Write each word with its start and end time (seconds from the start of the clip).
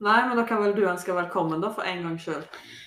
Nei, 0.00 0.20
men 0.28 0.36
da 0.38 0.44
kan 0.48 0.62
vel 0.62 0.72
du 0.76 0.84
ønske 0.88 1.12
velkommen, 1.16 1.60
da, 1.60 1.68
for 1.76 1.84
en 1.88 2.02
gangs 2.06 2.24
skyld. 2.24 2.46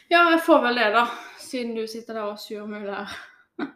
Ja, 0.10 0.23
jeg 0.33 0.42
får 0.46 0.63
vel 0.65 0.79
det, 0.81 0.88
da. 0.96 1.04
Siden 1.42 1.75
du 1.78 1.83
sitter 1.89 2.17
der 2.17 2.32
og 2.32 2.39
surmuler. 2.42 3.12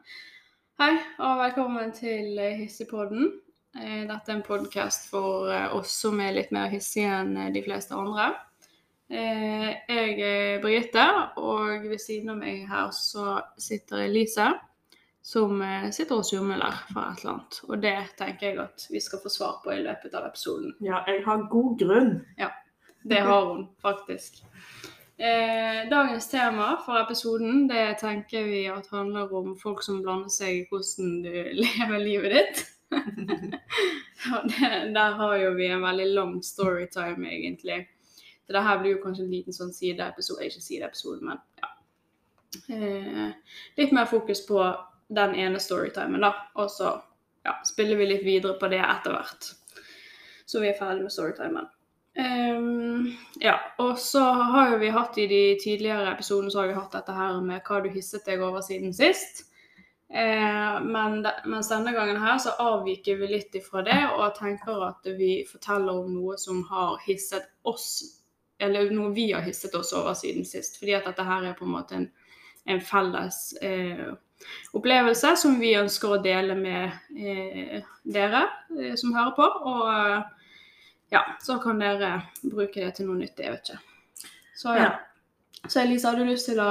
Hei, 0.82 0.94
og 1.21 1.35
velkommen 1.43 1.92
til 1.97 2.37
eh, 2.42 2.55
Hissigpodden. 2.63 3.27
Eh, 3.77 4.03
Dette 4.09 4.31
er 4.33 4.39
en 4.39 4.43
podkast 4.45 5.05
for 5.11 5.51
eh, 5.53 5.67
oss 5.77 5.93
som 6.01 6.17
er 6.21 6.33
litt 6.33 6.53
mer 6.55 6.69
hissige 6.73 7.13
enn 7.21 7.35
de 7.53 7.61
fleste 7.65 7.93
andre. 7.97 8.31
Eh, 9.09 9.69
Jeg 9.85 10.17
er 10.25 10.61
Birgitte, 10.63 11.05
og 11.38 11.85
ved 11.91 12.01
siden 12.01 12.33
av 12.33 12.41
meg 12.41 12.65
her 12.69 12.89
så 12.95 13.38
sitter 13.61 14.07
Elise. 14.07 14.49
Som 15.27 15.59
sitter 15.91 16.21
og 16.21 16.23
surmuler 16.23 16.77
for 16.88 17.04
et 17.04 17.19
eller 17.19 17.33
annet. 17.33 17.57
Og 17.67 17.81
det 17.83 17.95
tenker 18.15 18.45
jeg 18.47 18.59
at 18.63 18.85
vi 18.93 19.01
skal 19.04 19.19
få 19.19 19.27
svar 19.33 19.57
på 19.59 19.73
i 19.75 19.81
løpet 19.83 20.13
av 20.15 20.23
episoden. 20.29 20.71
Ja, 20.79 21.01
jeg 21.09 21.19
har 21.25 21.41
god 21.51 21.73
grunn. 21.81 22.13
Det 23.07 23.23
har 23.23 23.45
hun 23.45 23.67
faktisk. 23.81 24.43
Eh, 25.17 25.89
dagens 25.89 26.29
tema 26.29 26.75
for 26.85 26.99
episoden 26.99 27.67
det 27.67 27.99
tenker 27.99 28.43
vi 28.43 28.67
at 28.70 28.88
handler 28.93 29.34
om 29.34 29.55
folk 29.57 29.81
som 29.84 30.03
blander 30.03 30.29
seg 30.29 30.59
i 30.59 30.65
hvordan 30.70 31.15
du 31.23 31.31
lever 31.63 32.03
livet 32.03 32.35
ditt. 32.35 32.65
Der 34.98 35.15
har 35.17 35.35
jo 35.38 35.53
vi 35.57 35.67
en 35.71 35.81
veldig 35.81 36.07
lang 36.13 36.43
storytime, 36.43 37.31
egentlig. 37.31 37.88
Så 38.45 38.53
det 38.53 38.63
her 38.63 38.79
blir 38.81 38.95
jo 38.95 39.01
kanskje 39.03 39.26
en 39.26 39.31
liten 39.31 39.55
sånn 39.55 39.73
sideepisode, 39.76 40.45
ikke 40.48 40.63
sideepisode, 40.63 41.23
men 41.26 41.41
ja. 41.62 41.71
Eh, 42.71 43.31
litt 43.79 43.91
mer 43.95 44.07
fokus 44.07 44.45
på 44.48 44.62
den 45.07 45.35
ene 45.35 45.59
storytimen, 45.59 46.23
da. 46.23 46.34
Og 46.59 46.71
så 46.71 46.93
ja, 47.43 47.57
spiller 47.67 47.99
vi 47.99 48.12
litt 48.12 48.26
videre 48.27 48.59
på 48.59 48.70
det 48.71 48.84
etter 48.84 49.15
hvert. 49.15 49.51
Så 50.48 50.63
vi 50.63 50.71
er 50.71 50.79
ferdig 50.79 51.07
med 51.07 51.15
storytimen. 51.15 51.67
Ehm, 52.17 53.13
ja, 53.39 53.59
og 53.77 53.99
så 53.99 54.23
har 54.34 54.71
jo 54.71 54.77
vi 54.81 54.89
hatt 54.89 55.17
i 55.21 55.27
de 55.30 55.41
tidligere 55.62 56.16
episodene 56.16 56.52
så 56.52 56.63
har 56.63 56.71
vi 56.71 56.80
hatt 56.80 56.95
dette 56.98 57.13
her 57.13 57.37
med 57.46 57.62
hva 57.68 57.82
du 57.84 57.91
hisset 57.93 58.26
deg 58.26 58.41
over 58.41 58.63
siden 58.65 58.96
sist. 58.98 59.43
Eh, 60.10 60.77
men 60.82 61.20
de, 61.21 61.34
mens 61.51 61.70
denne 61.70 61.91
gangen 61.93 62.18
her 62.23 62.40
så 62.41 62.55
avviker 62.63 63.20
vi 63.20 63.27
litt 63.27 63.57
ifra 63.60 63.84
det 63.85 63.99
og 64.16 64.38
tenker 64.38 64.86
at 64.88 65.10
vi 65.20 65.42
forteller 65.45 66.00
om 66.00 66.14
noe 66.16 66.38
som 66.40 66.62
har 66.70 66.95
hisset 67.04 67.50
oss 67.68 68.14
Eller 68.58 68.88
noe 68.90 69.12
vi 69.14 69.28
har 69.34 69.44
hisset 69.45 69.76
oss 69.78 69.92
over 69.94 70.16
siden 70.18 70.45
sist. 70.48 70.80
Fordi 70.80 70.95
at 70.98 71.06
dette 71.06 71.22
her 71.22 71.44
er 71.45 71.54
på 71.54 71.68
en 71.68 71.76
måte 71.76 71.94
en, 72.00 72.08
en 72.66 72.80
felles 72.82 73.38
eh, 73.62 74.08
opplevelse 74.73 75.36
som 75.38 75.60
vi 75.62 75.76
ønsker 75.78 76.16
å 76.16 76.22
dele 76.23 76.56
med 76.58 76.95
eh, 77.14 77.86
dere 78.02 78.42
eh, 78.73 78.95
som 78.98 79.14
hører 79.14 79.36
på. 79.38 79.45
Og 79.70 79.92
eh, 79.94 80.37
ja, 81.12 81.22
så 81.42 81.58
kan 81.64 81.80
dere 81.80 82.22
bruke 82.44 82.82
det 82.86 82.96
til 82.98 83.08
noe 83.08 83.18
nyttig, 83.22 83.46
jeg 83.46 83.52
vet 83.56 83.70
ikke. 83.70 84.30
Så 84.58 84.76
ja. 84.78 84.92
Så 85.68 85.82
Elise, 85.82 86.08
har 86.08 86.16
du 86.16 86.24
lyst 86.24 86.46
til 86.48 86.60
å 86.62 86.68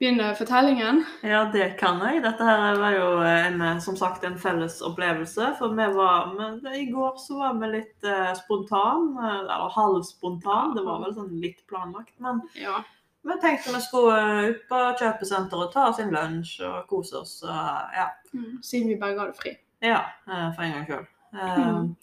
begynne 0.00 0.32
fortellingen? 0.34 1.02
Ja, 1.22 1.44
det 1.52 1.76
kan 1.78 2.00
jeg. 2.02 2.22
Dette 2.24 2.42
her 2.44 2.78
var 2.80 2.94
jo 2.96 3.08
en, 3.22 3.60
som 3.80 3.96
sagt 3.96 4.24
en 4.26 4.38
felles 4.40 4.80
opplevelse. 4.82 5.52
For 5.58 5.74
vi 5.76 5.86
var, 5.94 6.32
men 6.34 6.58
i 6.74 6.86
går 6.90 7.18
så 7.20 7.36
var 7.38 7.54
vi 7.60 7.68
litt 7.76 8.04
eh, 8.08 8.32
spontan, 8.40 9.12
eh, 9.20 9.36
eller 9.44 9.70
halvspontan. 9.76 10.74
Det 10.74 10.82
var 10.86 11.04
vel 11.04 11.14
sånn 11.14 11.36
litt 11.40 11.62
planlagt. 11.70 12.14
Men 12.18 12.40
Ja. 12.58 12.80
vi 13.24 13.36
tenkte 13.40 13.72
vi 13.76 13.80
skulle 13.84 14.16
eh, 14.18 14.48
ut 14.50 14.64
på 14.68 14.80
kjøpesenteret 15.00 15.72
ta 15.72 15.86
oss 15.92 16.00
en 16.02 16.10
lunsj 16.16 16.56
og 16.66 16.88
kose 16.90 17.20
oss. 17.22 17.42
ja, 17.46 18.08
Mm, 18.34 18.58
Siden 18.66 18.88
vi 18.88 18.96
begge 18.98 19.20
hadde 19.20 19.36
fri. 19.38 19.52
ja 19.80 20.00
eh, 20.26 20.48
for 20.56 20.62
en 20.62 20.72
gangs 20.72 20.88
skyld. 20.88 21.06
Eh, 21.34 21.68
Mm. 21.68 21.94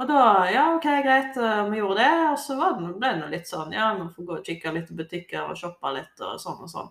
Og 0.00 0.08
da, 0.08 0.20
ja, 0.48 0.62
OK, 0.76 0.86
greit, 1.04 1.36
eh, 1.36 1.66
vi 1.68 1.80
gjorde 1.82 2.00
det. 2.00 2.12
Og 2.32 2.38
så 2.40 2.56
var 2.56 2.78
det, 2.78 2.94
ble 2.96 3.10
det 3.20 3.28
litt 3.34 3.50
sånn, 3.50 3.74
ja, 3.76 3.90
vi 3.98 4.06
får 4.14 4.26
gå 4.30 4.36
og 4.38 4.46
kikke 4.46 4.72
litt 4.72 4.90
i 4.92 4.96
butikker 4.96 5.50
og 5.50 5.58
shoppe 5.60 5.92
litt 5.92 6.22
og 6.24 6.38
sånn 6.40 6.62
og 6.64 6.70
sånn. 6.72 6.88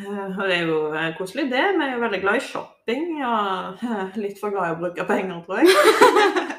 Eh, 0.00 0.24
Og 0.38 0.40
det 0.48 0.56
er 0.56 0.70
jo 0.70 0.78
eh, 0.94 1.10
koselig, 1.18 1.50
det. 1.52 1.64
Vi 1.76 1.84
er 1.84 1.92
jo 1.94 2.00
veldig 2.04 2.20
glad 2.24 2.40
i 2.40 2.44
shopping. 2.46 3.06
Og 3.28 3.84
litt 4.24 4.40
for 4.40 4.54
glad 4.54 4.70
i 4.70 4.76
å 4.76 4.80
bruke 4.80 5.08
penger, 5.08 5.42
tror 5.46 5.62
jeg. 5.62 5.72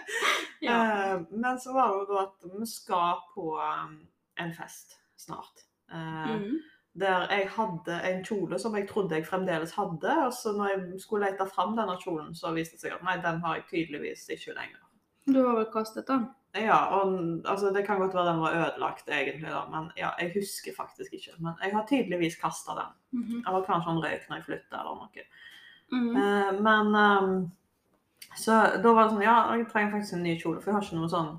Ja. 0.67 1.19
Men 1.29 1.59
så 1.61 1.71
var 1.71 1.91
det 1.93 2.09
jo 2.09 2.17
at 2.17 2.45
vi 2.49 2.65
skal 2.67 3.19
på 3.35 3.51
en 3.61 4.49
fest 4.57 4.97
snart. 5.15 5.61
Mm. 5.93 6.57
Der 6.97 7.27
jeg 7.29 7.45
hadde 7.53 7.99
en 8.09 8.23
kjole 8.25 8.57
som 8.59 8.75
jeg 8.75 8.87
trodde 8.89 9.15
jeg 9.15 9.27
fremdeles 9.29 9.75
hadde. 9.77 10.15
Og 10.25 10.33
så 10.33 10.55
når 10.57 10.71
jeg 10.73 10.99
skulle 11.05 11.29
lete 11.29 11.45
fram 11.53 11.77
denne 11.77 11.95
kjolen, 12.01 12.33
så 12.35 12.51
viste 12.57 12.75
det 12.75 12.83
seg 12.83 12.97
at 12.97 13.05
nei, 13.05 13.15
den 13.23 13.39
har 13.45 13.59
jeg 13.59 13.67
tydeligvis 13.69 14.25
ikke 14.33 14.57
lenger. 14.57 14.81
Du 15.27 15.37
har 15.43 15.55
vel 15.59 15.65
kastet 15.73 16.07
den? 16.07 16.27
Ja, 16.57 16.77
og 16.95 17.11
altså, 17.45 17.69
Det 17.75 17.83
kan 17.85 17.99
godt 17.99 18.13
være 18.15 18.31
den 18.31 18.39
var 18.41 18.55
ødelagt, 18.55 19.09
egentlig, 19.11 19.49
da, 19.51 19.65
men 19.69 19.89
ja, 19.99 20.09
jeg 20.19 20.31
husker 20.35 20.73
faktisk 20.77 21.13
ikke. 21.13 21.35
Men 21.39 21.53
jeg 21.61 21.73
har 21.75 21.85
tydeligvis 21.89 22.39
kasta 22.41 22.71
den. 22.79 22.93
Mhm. 23.19 23.43
Eller 23.47 23.65
kanskje 23.67 23.89
han 23.91 23.99
røyk 24.03 24.23
når 24.29 24.35
jeg 24.39 24.45
flytta, 24.45 24.79
eller 24.79 24.95
noe. 24.95 25.27
Mhm. 25.91 26.15
Eh, 26.17 26.61
men 26.61 26.95
um, 26.95 27.51
Så 28.37 28.51
da 28.83 28.93
var 28.93 29.03
det 29.07 29.11
sånn 29.13 29.23
Ja, 29.23 29.35
jeg 29.55 29.67
trenger 29.71 29.91
faktisk 29.97 30.13
en 30.13 30.23
ny 30.23 30.33
kjole, 30.39 30.61
for 30.61 30.71
jeg 30.71 30.75
har 30.75 30.83
ikke 30.87 30.97
noe 30.99 31.09
sånn 31.09 31.35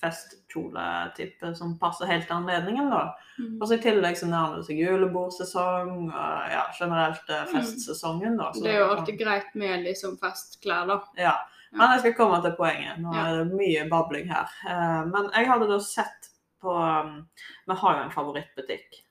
festkjoletype 0.00 1.54
som 1.56 1.74
passer 1.80 2.06
helt 2.10 2.26
til 2.28 2.36
anledningen, 2.36 2.90
da. 2.92 3.14
Mm. 3.38 3.58
Og 3.60 3.68
så 3.68 3.76
i 3.78 3.82
tillegg 3.84 4.16
så 4.18 4.28
nærmer 4.30 4.60
det 4.60 4.66
seg 4.68 4.80
julebordsesong 4.80 6.08
ja, 6.12 6.64
generelt 6.78 7.30
eh, 7.32 7.44
festsesongen, 7.52 8.36
da. 8.40 8.50
så 8.52 8.62
Det 8.64 8.72
er 8.74 8.78
jo 8.80 8.86
sånn- 8.86 8.98
alltid 8.98 9.18
greit 9.20 9.54
med 9.54 9.84
liksom 9.84 10.18
festklær, 10.20 10.86
da. 10.90 10.98
Ja. 11.20 11.36
Men 11.72 11.90
jeg 11.94 12.00
skal 12.04 12.14
komme 12.14 12.38
til 12.44 12.54
poenget. 12.58 13.00
Nå 13.02 13.12
er 13.16 13.40
det 13.40 13.56
mye 13.58 13.84
babling 13.90 14.28
her. 14.30 14.52
Eh, 14.68 15.02
Men 15.10 15.30
jeg 15.34 15.48
hadde 15.50 15.68
da 15.70 15.78
sett 15.82 16.30
på 16.62 16.72
um, 16.72 17.28
Vi 17.66 17.74
har 17.82 17.96
jo 17.98 18.04
en 18.06 18.14
favorittbutikk. 18.14 19.02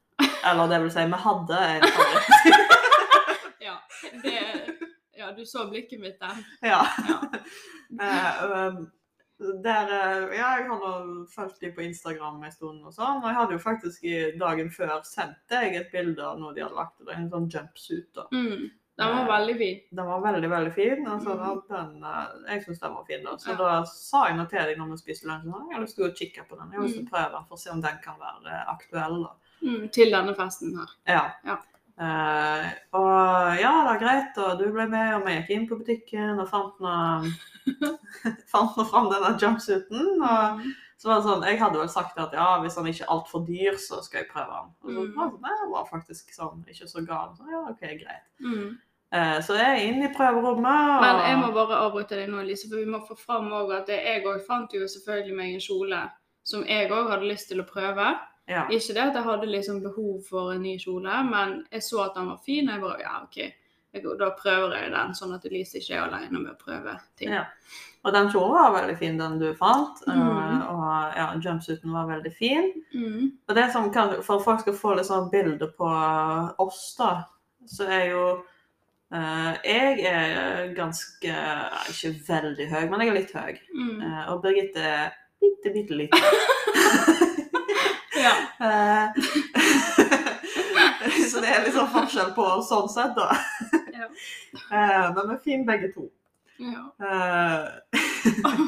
Eller 0.46 0.68
det 0.72 0.82
vil 0.82 0.92
si, 0.94 1.06
vi 1.12 1.20
hadde 1.28 1.60
en 1.76 1.88
favorittbutikk. 2.00 2.62
Ja, 3.66 3.80
det, 4.22 4.34
ja 5.18 5.32
du 5.34 5.46
så 5.46 5.64
blikket 5.70 6.00
mitt 6.00 6.20
der. 6.22 6.44
ja. 6.62 6.84
Ja. 7.08 7.22
Eh, 8.02 8.44
um, 8.44 8.92
Der, 9.64 9.90
eh, 9.92 10.38
ja, 10.38 10.48
jeg 10.58 10.66
har 10.70 10.80
nå 10.80 11.26
fulgt 11.28 11.60
dem 11.62 11.74
på 11.76 11.82
Instagram 11.84 12.38
en 12.44 12.52
stund 12.52 12.86
og 12.88 12.94
sånn. 12.96 13.20
Og 13.22 13.26
jeg 13.28 13.36
hadde 13.36 13.56
jo 13.58 13.60
faktisk 13.60 14.04
i 14.08 14.16
dagen 14.40 14.70
før 14.72 15.02
sendt 15.04 15.38
deg 15.52 15.76
et 15.76 15.90
bilde 15.92 16.24
av 16.24 16.40
noe 16.40 16.54
de 16.56 16.64
hadde 16.64 16.76
lagt 16.78 17.02
ut. 17.02 17.10
En 17.12 17.28
sånn 17.30 17.50
jumpsuit. 17.52 18.08
da. 18.16 18.26
Mm. 18.32 18.70
Den 18.98 19.12
var 19.12 19.26
veldig 19.28 19.58
fin. 19.60 19.80
Den 19.92 20.06
var 20.08 20.22
veldig, 20.24 20.50
veldig 20.50 20.74
fin. 20.74 21.06
Altså, 21.08 21.34
så 21.36 21.50
Mhm. 21.52 21.62
den, 21.70 22.04
eh, 22.04 22.54
jeg 22.54 22.64
syns 22.66 22.80
den 22.80 22.94
var 22.94 23.04
fin. 23.06 23.24
da. 23.26 23.32
Så 23.38 23.50
Ja. 23.50 23.56
da 23.58 23.84
sa 23.84 24.28
jeg 24.28 24.38
nå 24.38 24.50
til 24.50 24.60
deg 24.60 24.78
når 24.78 24.92
vi 24.92 24.98
spiste 25.04 25.26
lunsj 25.28 25.48
at 25.52 25.68
jeg 25.70 25.76
har 25.78 25.82
lyst 25.84 25.96
til 25.96 26.06
å 26.10 26.16
kikke 26.16 26.48
på 26.48 26.58
den. 26.58 26.72
Jeg 26.72 26.80
har 26.80 26.88
lyst 26.88 26.96
til 26.96 27.04
å 27.04 27.06
Mhm. 27.06 27.12
prøve 27.12 27.32
den 27.32 27.46
for 27.50 27.56
å 27.56 27.60
se 27.60 27.70
om 27.72 27.82
den 27.82 27.98
kan 28.04 28.16
være 28.20 28.54
eh, 28.54 28.66
aktuell. 28.76 29.28
Mm, 29.64 29.92
til 29.92 30.12
denne 30.12 30.36
festen 30.36 30.78
her. 30.78 30.88
Ja. 31.08 31.32
Ja. 31.46 31.58
Uh, 31.98 32.72
og 32.94 33.58
ja, 33.58 33.72
det 33.88 33.92
er 33.96 34.00
greit, 34.06 34.38
og 34.38 34.60
du 34.60 34.70
ble 34.72 34.86
med, 34.90 35.14
og 35.16 35.26
vi 35.26 35.32
gikk 35.32 35.50
inn 35.50 35.68
på 35.68 35.78
butikken 35.80 36.40
og 36.42 36.50
fant 36.50 36.78
nå 36.82 37.32
fant 38.52 38.76
nå 38.78 38.86
fram 38.90 39.10
denne 39.10 39.38
jumpsuiten. 39.40 40.22
Og 40.22 40.60
Mm. 40.60 40.74
Så 40.98 41.10
var 41.10 41.16
det 41.20 41.26
sånn, 41.28 41.44
Jeg 41.44 41.60
hadde 41.60 41.80
vel 41.80 41.90
sagt 41.90 42.18
at 42.18 42.34
ja, 42.34 42.60
hvis 42.62 42.76
han 42.80 42.86
ikke 42.88 43.04
er 43.04 43.12
altfor 43.12 43.46
dyr, 43.46 43.78
så 43.78 44.02
skal 44.04 44.22
jeg 44.24 44.30
prøve 44.32 44.52
han. 44.52 44.70
Og 44.84 44.90
så 44.90 45.00
Mm. 45.06 45.16
var 45.16 45.30
det 45.30 45.40
sånn, 45.40 45.62
det 45.62 45.72
var 45.72 45.86
faktisk 45.92 46.34
sånn, 46.34 46.66
ikke 46.72 46.88
så 46.88 47.06
gal. 47.06 47.34
Så 47.36 47.50
ja, 47.52 47.62
OK, 47.70 47.82
greit. 47.82 48.28
Mm. 48.40 48.78
Eh, 49.12 49.40
så 49.42 49.54
jeg 49.56 49.66
er 49.72 49.84
inne 49.94 50.10
i 50.10 50.14
prøverommet. 50.16 50.66
Og... 50.66 51.02
Men 51.02 51.20
jeg 51.30 51.38
må 51.40 51.52
bare 51.54 51.82
avbryte 51.86 52.16
deg 52.16 52.30
nå, 52.30 52.40
Elise, 52.42 52.68
for 52.70 52.78
vi 52.78 52.86
må 52.86 53.02
få 53.08 53.16
fram 53.18 53.52
også 53.52 53.78
at 53.82 53.88
jeg 53.94 54.24
òg 54.26 54.46
fant 54.48 54.72
jo 54.74 54.88
selvfølgelig 54.88 55.36
meg 55.36 55.54
en 55.54 55.60
kjole 55.68 56.00
som 56.44 56.64
jeg 56.66 56.90
òg 56.92 57.10
hadde 57.10 57.28
lyst 57.30 57.48
til 57.50 57.62
å 57.62 57.68
prøve. 57.68 58.08
ja. 58.48 58.68
Ikke 58.70 58.94
det 58.94 59.04
at 59.04 59.14
jeg 59.16 59.24
hadde 59.24 59.48
liksom 59.50 59.82
behov 59.84 60.24
for 60.30 60.52
en 60.54 60.62
ny 60.62 60.78
kjole, 60.78 61.24
men 61.30 61.66
jeg 61.72 61.82
så 61.82 62.06
at 62.06 62.14
den 62.16 62.28
var 62.28 62.38
fin, 62.46 62.68
og 62.70 62.74
jeg 62.76 62.82
bare 62.82 63.00
ja, 63.02 63.24
OK. 63.24 63.38
Jeg, 63.96 64.04
da 64.20 64.30
prøver 64.36 64.76
jeg 64.76 64.92
den, 64.92 65.14
sånn 65.16 65.34
at 65.34 65.46
Elise 65.46 65.78
ikke 65.80 65.96
er 65.96 66.02
alene 66.10 66.40
med 66.44 66.52
å 66.52 66.58
prøve 66.60 67.00
ting. 67.18 67.30
Ja. 67.32 67.46
Og 68.06 68.14
den 68.14 68.28
kjolen 68.30 68.54
var 68.54 68.74
veldig 68.76 68.98
fin, 69.00 69.16
den 69.18 69.40
du 69.42 69.48
fant. 69.58 69.98
eh, 70.08 70.14
Mm. 70.14 70.62
og 70.70 71.14
ja, 71.18 71.32
jumpsuiten 71.42 71.90
var 71.92 72.06
veldig 72.08 72.34
fin. 72.38 72.68
Mm. 72.94 73.32
Og 73.50 73.56
det 73.58 73.72
som 73.74 73.90
kan, 73.94 74.22
For 74.24 74.36
at 74.38 74.44
folk 74.46 74.60
skal 74.62 74.74
få 74.78 74.94
litt 74.96 75.06
sånn 75.10 75.32
bilde 75.32 75.68
på 75.78 75.90
oss, 76.62 76.96
da, 77.00 77.24
så 77.66 77.84
er 77.90 78.06
jo 78.12 78.26
eh, 79.12 79.54
Jeg 79.66 80.06
er 80.06 80.74
ganske 80.78 81.34
Ikke 81.90 82.14
veldig 82.28 82.70
høy, 82.70 82.86
men 82.92 83.00
jeg 83.02 83.10
er 83.10 83.14
litt 83.20 83.34
høy. 83.34 83.58
Mm. 83.74 84.02
Eh, 84.02 84.30
og 84.34 84.42
Birgitte 84.44 84.80
er 84.86 85.10
bitte, 85.42 85.74
bitte 85.74 85.94
liten. 85.98 86.20
Ja. 88.16 88.32
Eh, 88.62 89.08
så 91.32 91.42
det 91.44 91.50
er 91.52 91.64
litt 91.66 91.76
sånn 91.76 91.90
forskjell 91.92 92.32
på 92.36 92.46
sånn 92.66 92.88
sett, 92.90 93.16
da. 93.18 93.36
Ja. 93.94 94.08
Eh, 94.72 95.12
men 95.16 95.28
vi 95.30 95.34
er 95.36 95.42
fine 95.44 95.66
begge 95.68 95.92
to. 95.94 96.08
Ja. 96.58 96.96
Eh, 97.06 97.68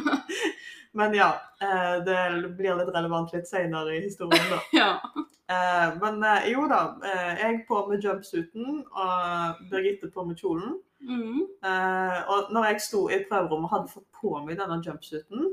men 0.91 1.13
ja, 1.13 1.41
eh, 1.61 1.95
det 2.05 2.49
blir 2.57 2.77
litt 2.77 2.93
relevant 2.93 3.33
litt 3.33 3.47
senere 3.49 3.97
i 3.97 4.03
historien, 4.05 4.49
da. 4.51 4.59
ja. 4.79 4.89
Eh, 5.47 5.95
men 6.01 6.25
jo 6.51 6.65
da, 6.71 6.81
jeg 7.39 7.63
på 7.69 7.83
med 7.87 8.03
jumpsuiten 8.03 8.81
og 8.83 9.61
Birgitte 9.71 10.11
på 10.11 10.25
med 10.27 10.39
kjolen. 10.39 10.75
Mm. 11.07 11.43
Og 12.33 12.49
når 12.51 12.71
jeg 12.71 12.83
sto 12.83 13.03
i 13.13 13.21
prøverommet 13.29 13.69
og 13.69 13.73
hadde 13.75 13.91
fått 13.91 14.07
på 14.17 14.33
meg 14.43 14.57
denne 14.59 14.79
jumpsuiten, 14.83 15.51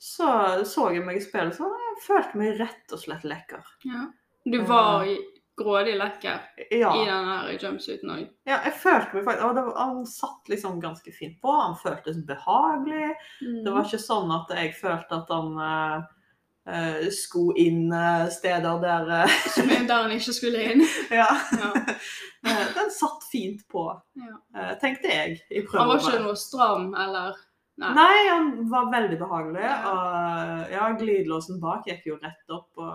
så 0.00 0.64
så 0.66 0.88
jeg 0.92 1.04
meg 1.04 1.20
i 1.20 1.22
speilet 1.22 1.54
sånn, 1.56 1.70
jeg 1.84 2.00
følte 2.06 2.40
meg 2.40 2.58
rett 2.58 2.96
og 2.96 3.02
slett 3.04 3.26
lekker. 3.28 3.68
Ja. 3.86 4.08
Du 4.44 4.58
var 4.68 5.06
grådig 5.56 5.94
lekker 5.98 6.40
Ja. 6.70 6.90
i 7.02 7.04
den 7.06 7.28
her 7.28 7.52
jumpsuiten 7.58 8.10
òg. 8.10 8.24
Ja, 8.48 8.58
jeg 8.64 8.74
følte 8.80 9.14
meg 9.14 9.24
faktisk, 9.28 9.44
var, 9.44 9.76
Han 9.78 10.06
satt 10.06 10.50
liksom 10.50 10.80
ganske 10.82 11.12
fint 11.14 11.40
på, 11.42 11.52
han 11.52 11.76
føltes 11.82 12.18
behagelig. 12.26 13.14
Det 13.40 13.72
var 13.72 13.86
ikke 13.86 14.02
sånn 14.02 14.32
at 14.34 14.50
jeg 14.56 14.74
følte 14.78 15.20
at 15.20 15.30
han 15.30 15.54
eh, 15.62 17.08
skulle 17.12 17.58
inn 17.60 17.92
uh, 17.92 18.26
steder 18.32 18.78
der 18.80 19.10
uh, 19.24 19.34
Som 19.54 19.70
er 19.70 19.86
der 19.86 20.06
han 20.06 20.14
ikke 20.16 20.32
skulle 20.32 20.62
inn. 20.72 20.84
Ja. 21.12 21.28
Ja. 21.60 21.72
Den 22.76 22.90
satt 22.92 23.24
fint 23.30 23.66
på, 23.72 23.86
Ja. 24.20 24.74
tenkte 24.80 25.08
jeg 25.08 25.40
i 25.50 25.62
Han 25.74 25.88
var 25.88 26.00
ikke 26.00 26.22
noe 26.24 26.36
stram, 26.36 26.90
eller 26.94 27.36
Nei. 27.76 27.90
Nei, 27.96 28.28
han 28.30 28.50
var 28.70 28.90
veldig 28.92 29.16
behagelig. 29.18 29.64
Og 29.90 30.70
ja, 30.70 30.84
glidelåsen 31.00 31.58
bak 31.62 31.88
gikk 31.90 32.04
jo 32.06 32.18
rett 32.22 32.52
opp. 32.54 32.68
Og, 32.78 32.92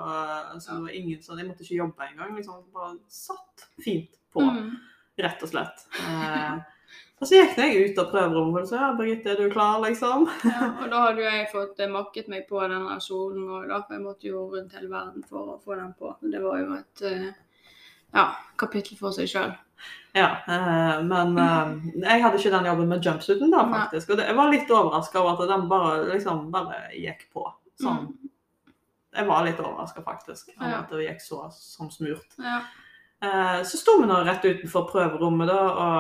altså, 0.55 0.77
det 0.77 0.85
var 0.85 0.93
ingen 1.01 1.21
sånn, 1.25 1.41
Jeg 1.41 1.49
måtte 1.49 1.65
ikke 1.65 1.81
jobbe 1.81 2.07
engang. 2.07 2.35
Liksom, 2.37 2.61
bare 2.73 2.93
satt 3.11 3.65
fint 3.83 4.13
på, 4.31 4.45
Mm. 4.45 4.77
rett 5.19 5.43
og 5.43 5.49
slett. 5.51 5.83
Eh, 5.99 6.53
og 7.19 7.27
så 7.27 7.35
gikk 7.41 7.57
jeg 7.59 7.89
ut 7.91 7.97
av 7.99 8.07
prøverommet 8.13 8.61
og 8.63 8.69
sa 8.69 8.77
ja, 8.85 8.93
Birgitte, 8.95 9.33
er 9.33 9.35
du 9.43 9.49
klar, 9.51 9.81
liksom? 9.83 10.29
Ja, 10.47 10.69
og 10.79 10.87
da 10.93 11.01
hadde 11.09 11.25
jo 11.25 11.27
jeg 11.27 11.49
fått 11.51 11.79
eh, 11.83 11.91
makket 11.91 12.29
meg 12.31 12.47
på 12.47 12.61
denne 12.63 12.95
kjolen, 13.03 13.43
og 13.49 13.67
da, 13.67 13.81
for 13.83 13.97
jeg 13.97 14.05
måtte 14.05 14.29
jo 14.31 14.45
rundt 14.53 14.73
hele 14.79 14.87
verden 14.93 15.25
for 15.27 15.57
å 15.57 15.59
få 15.59 15.75
den 15.75 15.91
på. 15.99 16.15
Det 16.23 16.39
var 16.45 16.61
jo 16.63 16.71
et 16.79 17.03
eh, 17.11 17.27
ja, 18.13 18.27
kapittel 18.57 18.97
for 18.99 19.11
seg 19.15 19.27
sjøl. 19.31 19.51
Ja, 20.17 20.29
eh, 20.49 21.01
men 21.05 21.37
eh, 21.37 21.69
jeg 22.01 22.23
hadde 22.23 22.39
ikke 22.41 22.51
den 22.55 22.65
jobben 22.67 22.89
med 22.89 23.05
jumpsuiten 23.05 23.51
da, 23.53 23.61
Nei. 23.69 23.83
faktisk. 23.83 24.09
Og 24.09 24.17
det, 24.19 24.25
jeg 24.27 24.35
var 24.39 24.49
litt 24.51 24.71
overraska 24.73 25.21
over 25.21 25.43
at 25.43 25.51
den 25.53 25.67
bare, 25.69 25.93
liksom, 26.13 26.47
bare 26.51 26.79
gikk 26.97 27.27
på. 27.33 27.45
Sånn. 27.79 28.09
Jeg 29.15 29.25
var 29.29 29.45
litt 29.45 29.59
overraska, 29.61 30.01
faktisk, 30.05 30.49
over 30.57 30.65
Mm. 30.67 30.71
Ja. 30.71 30.79
at 30.83 30.89
det 30.89 31.05
gikk 31.07 31.21
så 31.23 31.43
som 31.53 31.89
smurt. 31.93 32.35
Ja. 32.37 32.59
Eh, 33.21 33.63
så 33.67 33.75
sto 33.77 33.97
vi 33.99 34.05
nå 34.07 34.15
rett 34.23 34.45
utenfor 34.47 34.85
prøverommet, 34.87 35.49
da, 35.49 35.55
og 35.75 35.95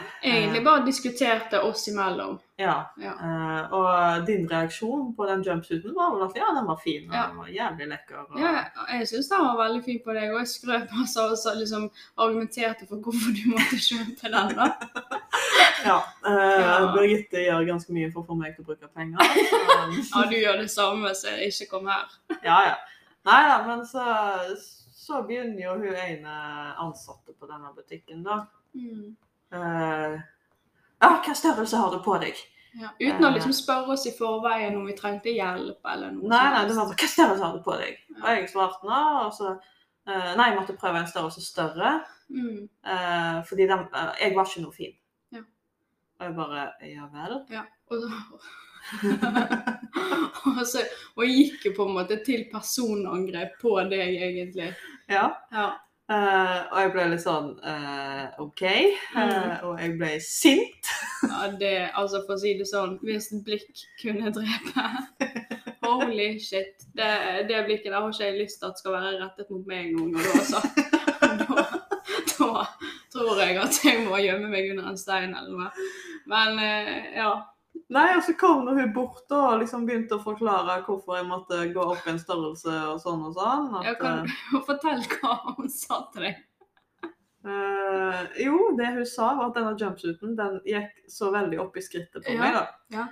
eh, 0.00 0.04
Egentlig 0.30 0.62
bare 0.64 0.86
diskuterte 0.86 1.58
oss 1.68 1.82
imellom. 1.90 2.38
Ja. 2.56 2.78
Ja. 3.00 3.12
eh, 3.12 3.74
og 3.76 4.24
din 4.24 4.46
reaksjon 4.48 5.10
på 5.18 5.26
den 5.28 5.42
jumpsuiten 5.44 5.92
var 5.96 6.14
vel 6.14 6.24
at 6.24 6.38
ja, 6.40 6.48
den 6.56 6.64
var 6.70 6.78
fin, 6.80 7.04
og 7.10 7.14
Ja. 7.18 7.26
den 7.28 7.42
var 7.42 7.50
jævlig 7.52 7.88
lekker. 7.92 8.22
Og, 8.24 8.40
Ja, 8.40 8.54
jeg 8.94 9.08
syns 9.12 9.28
den 9.28 9.44
var 9.44 9.58
veldig 9.60 9.82
fin 9.84 10.00
på 10.06 10.16
deg, 10.16 10.32
og 10.32 10.38
jeg 10.40 10.48
skrøt 10.54 10.96
masse 10.96 11.20
og 11.28 11.36
så 11.42 11.54
liksom 11.60 11.90
argumenterte 12.16 12.88
for 12.88 12.96
hvorfor 13.04 13.36
du 13.36 13.44
måtte 13.52 13.76
kjøpe 13.76 14.32
den. 14.32 14.56
da. 14.56 14.70
ja, 15.90 16.00
Uh. 16.24 16.92
Birgitte 16.96 17.40
gjør 17.44 17.64
ganske 17.68 17.92
mye 17.96 18.10
for 18.12 18.22
å 18.24 18.28
få 18.32 18.34
meg 18.40 18.52
til 18.56 18.64
å 18.64 18.68
bruke 18.72 18.88
penger. 18.96 19.20
Ja, 20.14 20.24
du 20.28 20.36
gjør 20.36 20.60
det 20.60 20.70
samme, 20.72 21.12
så 21.16 21.32
ikke 21.44 21.68
kom 21.76 21.88
her. 21.92 22.08
Ja, 22.44 22.58
ja. 22.72 22.76
Nei 23.28 23.40
da, 23.48 23.56
men 23.66 23.84
så, 23.88 24.04
så 25.10 25.24
begynner 25.26 25.64
jo 25.64 25.74
hun 25.82 25.98
ene 26.06 26.36
ansatte 26.80 27.34
på 27.34 27.50
denne 27.50 27.72
butikken, 27.74 28.22
da. 28.26 28.44
Mm. 28.78 29.10
Eh, 29.50 30.14
ja, 31.00 31.10
hva 31.10 31.34
størrelse 31.34 31.80
har 31.80 31.90
du 31.90 31.98
på 32.04 32.14
deg? 32.22 32.38
Ja, 32.78 32.92
uten 33.00 33.26
å 33.26 33.32
liksom 33.34 33.50
spørre 33.56 33.96
oss 33.96 34.04
i 34.06 34.12
forveien 34.14 34.76
om 34.78 34.84
vi 34.86 34.94
trengte 34.94 35.32
hjelp 35.34 35.82
eller 35.90 36.12
noe 36.14 36.28
Nei, 36.30 36.44
nei, 36.54 36.60
det 36.68 36.76
var 36.76 36.86
hva 36.92 37.08
størrelse 37.10 37.42
har 37.42 37.56
du 37.56 37.64
på 37.66 37.74
deg? 37.80 37.96
Og 38.20 38.28
jeg 38.30 38.46
svarte 38.52 38.86
nå, 38.86 39.00
og 39.24 39.32
så 39.34 39.48
eh, 39.56 40.30
Nei, 40.38 40.46
jeg 40.52 40.58
måtte 40.60 40.76
prøve 40.78 41.02
en 41.02 41.10
størrelse 41.10 41.42
større, 41.44 41.98
Mm. 42.30 42.68
eh, 42.86 43.38
fordi 43.42 43.64
den, 43.66 43.80
eh, 43.90 44.10
jeg 44.20 44.36
var 44.36 44.46
ikke 44.46 44.60
noe 44.62 44.70
fin. 44.76 44.92
Ja. 45.34 45.40
Og 46.20 46.26
jeg 46.28 46.36
bare 46.36 46.60
Ja 46.86 47.08
vel? 47.10 47.32
Ja, 47.50 47.64
og, 47.90 48.04
og, 50.46 50.60
så, 50.70 50.84
og 51.16 51.24
gikk 51.26 51.66
jo 51.66 51.72
på 51.74 51.88
en 51.88 51.96
måte 51.98 52.20
til 52.26 52.44
personangrep 52.52 53.58
på 53.60 53.74
deg, 53.90 54.14
egentlig. 54.28 54.70
Ja. 55.10 55.28
Ja. 55.52 55.70
Uh, 56.10 56.64
og 56.72 56.78
jeg 56.80 56.90
ble 56.90 57.02
litt 57.12 57.22
sånn 57.22 57.52
uh, 57.62 58.24
OK. 58.42 58.62
Mm. 59.14 59.52
og 59.68 59.76
jeg 59.78 59.92
ble 60.00 60.08
sint. 60.24 60.88
ja, 61.28 61.44
det 61.54 61.74
Altså, 61.94 62.24
for 62.24 62.34
å 62.34 62.40
si 62.40 62.56
det 62.58 62.66
sånn, 62.66 62.96
hvis 63.06 63.30
blikk 63.46 63.84
kunne 64.00 64.32
drepe 64.34 64.86
Holy 65.86 66.32
shit. 66.42 66.82
Det, 66.94 67.10
det 67.46 67.62
blikket 67.66 67.92
der 67.92 68.00
har 68.00 68.10
ikke 68.10 68.26
jeg 68.26 68.40
lyst 68.40 68.58
til 68.58 68.70
at 68.70 68.82
skal 68.82 68.96
være 68.96 69.20
rettet 69.20 69.54
mot 69.54 69.70
meg 69.70 69.94
noen 69.94 70.16
gang, 70.16 70.28
altså. 70.38 70.60
Da, 71.20 71.64
da 72.40 72.64
tror 73.12 73.40
jeg 73.42 73.56
at 73.60 73.78
jeg 73.84 74.04
må 74.06 74.18
gjemme 74.22 74.50
meg 74.50 74.70
under 74.72 74.90
en 74.90 74.98
stein 74.98 75.34
eller 75.34 75.50
noe. 75.50 75.88
Men 76.30 76.58
ja. 77.14 77.32
Nei, 77.90 78.06
og 78.14 78.22
så 78.22 78.36
kom 78.38 78.68
hun 78.70 78.92
bort 78.94 79.32
og 79.34 79.62
liksom 79.64 79.82
begynte 79.88 80.14
å 80.14 80.22
forklare 80.22 80.76
hvorfor 80.86 81.18
jeg 81.18 81.26
måtte 81.26 81.64
gå 81.74 81.86
opp 81.94 82.06
en 82.06 82.20
størrelse 82.22 82.76
og 82.92 83.00
sånn 83.02 83.24
og 83.26 83.34
sånn. 83.34 83.66
At, 83.80 83.88
Jeg 83.88 83.98
kan 83.98 84.22
du 84.28 84.60
fortelle 84.68 85.18
hva 85.18 85.34
hun 85.56 85.66
sa 85.74 86.04
til 86.14 86.28
deg. 86.28 86.38
Uh, 87.40 88.26
jo, 88.36 88.56
det 88.76 88.90
hun 88.92 89.06
sa 89.08 89.30
var 89.32 89.46
at 89.48 89.54
denne 89.56 89.72
jumpsuiten 89.80 90.34
den 90.36 90.58
gikk 90.68 90.90
så 91.08 91.30
veldig 91.32 91.56
opp 91.62 91.78
i 91.80 91.82
skrittet 91.82 92.20
på 92.26 92.34
Ja, 92.34 92.40
meg. 92.42 92.58
da. 92.58 92.64
ja. 92.92 93.04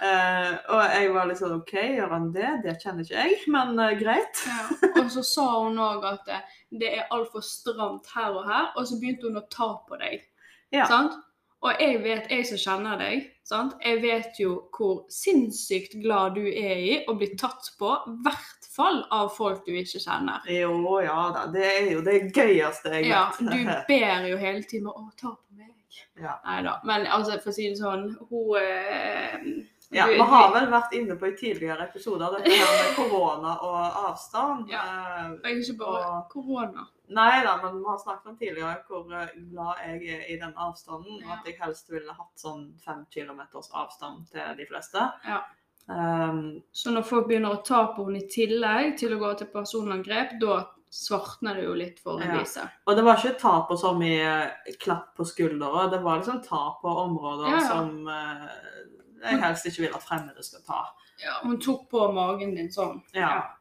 Uh, 0.00 0.56
og 0.74 0.80
jeg 0.90 1.12
var 1.14 1.28
litt 1.30 1.38
sånn 1.38 1.54
OK, 1.54 1.74
gjør 1.94 2.14
han 2.16 2.26
det? 2.34 2.50
Det 2.64 2.74
kjenner 2.82 3.06
ikke 3.06 3.20
jeg, 3.28 3.36
men 3.54 3.78
uh, 3.78 3.92
greit. 4.00 4.42
Ja. 4.50 4.64
Og 5.04 5.12
så 5.14 5.22
sa 5.28 5.46
hun 5.62 5.78
òg 5.78 6.02
at 6.10 6.26
det, 6.26 6.40
det 6.82 6.90
er 6.98 7.14
altfor 7.14 7.46
stramt 7.46 8.10
her 8.16 8.34
og 8.34 8.50
her, 8.50 8.72
og 8.74 8.90
så 8.90 8.98
begynte 8.98 9.30
hun 9.30 9.38
å 9.38 9.46
ta 9.54 9.70
på 9.86 10.00
deg. 10.02 10.26
Ja. 10.74 10.88
Sant? 10.90 11.14
Og 11.66 11.80
jeg 11.82 11.98
vet, 12.04 12.28
jeg 12.30 12.44
som 12.46 12.58
kjenner 12.62 12.98
deg, 13.00 13.24
sant? 13.46 13.72
jeg 13.82 13.98
vet 14.04 14.38
jo 14.38 14.52
hvor 14.76 15.00
sinnssykt 15.10 15.96
glad 16.02 16.36
du 16.38 16.44
er 16.46 16.76
i 16.78 16.92
å 17.10 17.14
bli 17.18 17.32
tatt 17.40 17.72
på, 17.80 17.90
i 18.06 18.14
hvert 18.26 18.68
fall 18.76 19.00
av 19.16 19.30
folk 19.34 19.64
du 19.66 19.72
ikke 19.74 19.98
kjenner. 20.02 20.44
Jo, 20.52 20.76
ja 21.02 21.16
da. 21.34 21.46
Det 21.50 21.64
er 21.66 21.88
jo 21.94 22.02
det 22.06 22.18
gøyeste 22.36 22.92
jeg 22.98 23.08
Ja, 23.08 23.24
vet. 23.40 23.50
du 23.50 23.72
ber 23.88 24.28
jo 24.30 24.36
hele 24.38 24.62
tiden 24.62 24.90
om 24.92 25.08
å 25.08 25.14
ta 25.18 25.32
på 25.32 25.56
meg. 25.56 25.72
Ja. 26.20 26.36
Nei 26.44 26.60
da. 26.64 26.76
Men 26.84 27.06
altså, 27.08 27.38
for 27.42 27.50
å 27.50 27.56
si 27.56 27.70
det 27.72 27.78
sånn, 27.80 28.10
hun 28.30 28.52
eh, 28.60 29.48
Ja, 29.94 30.06
Vi 30.10 30.18
har 30.18 30.50
vel 30.52 30.66
vært 30.72 30.92
inne 30.98 31.14
på 31.16 31.28
i 31.30 31.36
tidligere 31.38 31.86
episoder 31.88 32.36
dette 32.36 32.52
her 32.52 32.72
med 32.82 32.96
korona 32.98 33.56
og 33.64 33.98
avstand. 34.10 34.68
Ja. 34.72 34.82
Eh, 35.24 35.32
Og 35.40 35.62
ikke 35.62 35.78
bare 35.82 36.12
korona. 36.32 36.86
Nei 37.08 37.44
da, 37.44 37.56
men 37.62 37.76
vi 37.78 37.84
har 37.86 37.98
snakket 38.02 38.26
om 38.32 38.36
tidligere 38.38 38.80
hvor 38.88 39.12
eh, 39.14 39.34
glad 39.52 39.82
jeg 39.84 40.08
er 40.16 40.24
i 40.32 40.38
den 40.40 40.54
avstanden. 40.58 41.20
Og 41.24 41.32
at 41.36 41.46
jeg 41.46 41.58
helst 41.60 41.90
ville 41.92 42.12
hatt 42.16 42.40
sånn 42.42 42.64
fem 42.82 43.04
kilometers 43.14 43.70
avstand 43.72 44.26
til 44.32 44.56
de 44.58 44.66
fleste. 44.66 45.04
Ja. 45.26 45.44
Um, 45.86 46.62
Så 46.74 46.90
når 46.90 47.04
folk 47.06 47.28
begynner 47.28 47.54
å 47.54 47.62
ta 47.62 47.84
på 47.94 48.08
henne 48.08 48.24
i 48.24 48.26
tillegg 48.30 48.96
til 48.98 49.14
å 49.14 49.20
gå 49.20 49.30
til 49.38 49.46
personangrep, 49.52 50.34
da 50.42 50.64
svartner 50.90 51.54
det 51.54 51.64
jo 51.66 51.74
litt 51.78 51.98
for 52.02 52.22
en 52.22 52.34
Ja. 52.40 52.68
og 52.86 52.96
det 52.96 53.04
var 53.04 53.16
ikke 53.18 53.38
ta 53.38 53.54
på 53.68 53.76
så 53.78 53.92
mye 53.94 54.50
klapp 54.80 55.14
på 55.16 55.24
skuldra. 55.26 55.88
Det 55.90 56.02
var 56.02 56.18
liksom 56.18 56.42
ta 56.42 56.78
på 56.80 56.88
områder 56.88 57.50
Ja, 57.50 57.60
ja. 57.60 57.68
som 57.68 58.08
uh, 58.08 58.48
jeg 59.22 59.40
helst 59.42 59.66
ikke 59.66 59.82
vil 59.86 59.94
at 59.94 60.02
fremmede 60.02 60.42
skal 60.42 60.62
ta. 60.66 60.82
Ja, 61.22 61.38
hun 61.42 61.60
tok 61.60 61.88
på 61.90 62.12
magen 62.12 62.54
din 62.54 62.68
sånn. 62.72 63.02
Ja. 63.14 63.52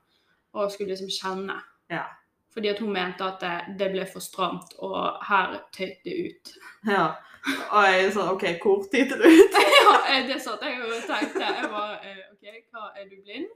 Og 0.53 0.71
skulle 0.71 0.95
liksom 0.95 1.09
kjenne. 1.09 1.61
Ja. 1.89 2.07
Fordi 2.55 2.71
at 2.71 2.79
hun 2.79 2.93
mente 2.95 3.25
at 3.27 3.41
det, 3.43 3.77
det 3.79 3.91
ble 3.91 4.05
for 4.07 4.23
stramt, 4.23 4.77
og 4.79 5.17
her 5.27 5.57
tøyt 5.75 6.05
det 6.07 6.15
ut. 6.29 6.53
ja. 6.95 7.07
Og 7.45 7.83
jeg 7.91 8.13
sa 8.15 8.29
OK, 8.31 8.45
hvor 8.63 8.85
titter 8.91 9.19
det 9.21 9.29
ut? 9.29 9.57
ja, 9.83 9.91
eh, 10.09 10.23
det 10.29 10.39
satt 10.41 10.63
jeg 10.65 10.79
og 10.81 10.95
tenkte. 11.05 11.43
Jeg 11.43 11.69
bare 11.69 11.99
eh, 12.01 12.23
OK, 12.31 12.47
hva, 12.71 12.89
er 12.95 13.09
du 13.11 13.19
blind? 13.19 13.51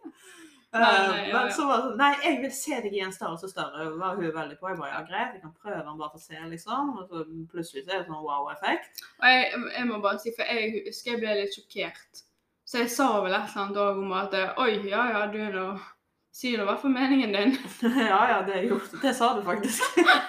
Men, 0.72 0.82
Men, 0.82 1.14
eh, 1.16 1.30
ja, 1.30 1.40
ja. 1.48 1.50
så 1.50 1.66
var 1.66 1.80
det 1.80 1.86
sånn 1.88 1.98
Nei, 1.98 2.10
jeg 2.22 2.36
vil 2.44 2.52
se 2.54 2.82
deg 2.84 2.94
i 2.94 3.02
en 3.02 3.14
størrelse 3.16 3.50
større. 3.50 3.88
var 3.98 4.20
hun 4.20 4.28
veldig 4.36 4.58
på. 4.60 4.70
Jeg 4.70 4.82
bare 4.84 4.92
ja, 4.92 5.02
greit, 5.08 5.38
jeg 5.38 5.42
kan 5.42 5.56
prøve 5.56 5.82
den 5.88 6.02
bare 6.02 6.12
for 6.14 6.22
å 6.22 6.28
se, 6.28 6.42
liksom. 6.52 6.92
Og 7.00 7.08
så 7.08 7.24
plutselig 7.50 7.86
så 7.86 7.96
er 7.96 8.04
det 8.04 8.10
sånn 8.12 8.28
wow-effekt. 8.28 9.06
Og 9.24 9.32
jeg, 9.34 9.64
jeg 9.78 9.88
må 9.90 10.02
bare 10.04 10.22
si, 10.22 10.36
for 10.38 10.52
jeg 10.52 10.84
husker 10.90 11.16
jeg 11.16 11.24
ble 11.24 11.38
litt 11.40 11.58
sjokkert. 11.58 12.28
Så 12.70 12.84
jeg 12.84 12.92
sa 12.94 13.08
vel 13.24 13.34
et 13.34 13.48
eller 13.48 13.64
annet 13.64 13.82
òg 13.82 14.04
om 14.04 14.14
at 14.20 14.36
eh, 14.38 14.62
Oi, 14.62 14.74
ja 14.92 15.08
ja, 15.16 15.24
du 15.34 15.40
er 15.42 15.56
nå 15.56 15.72
Si 16.32 16.52
nå 16.54 16.64
i 16.64 16.68
hvert 16.70 16.82
fall 16.82 16.94
meningen 16.94 17.34
din. 17.34 17.56
ja, 18.12 18.20
ja, 18.30 18.40
det, 18.48 18.62
jo, 18.70 18.80
det 19.02 19.16
sa 19.18 19.34
du 19.38 19.44
faktisk. 19.46 19.84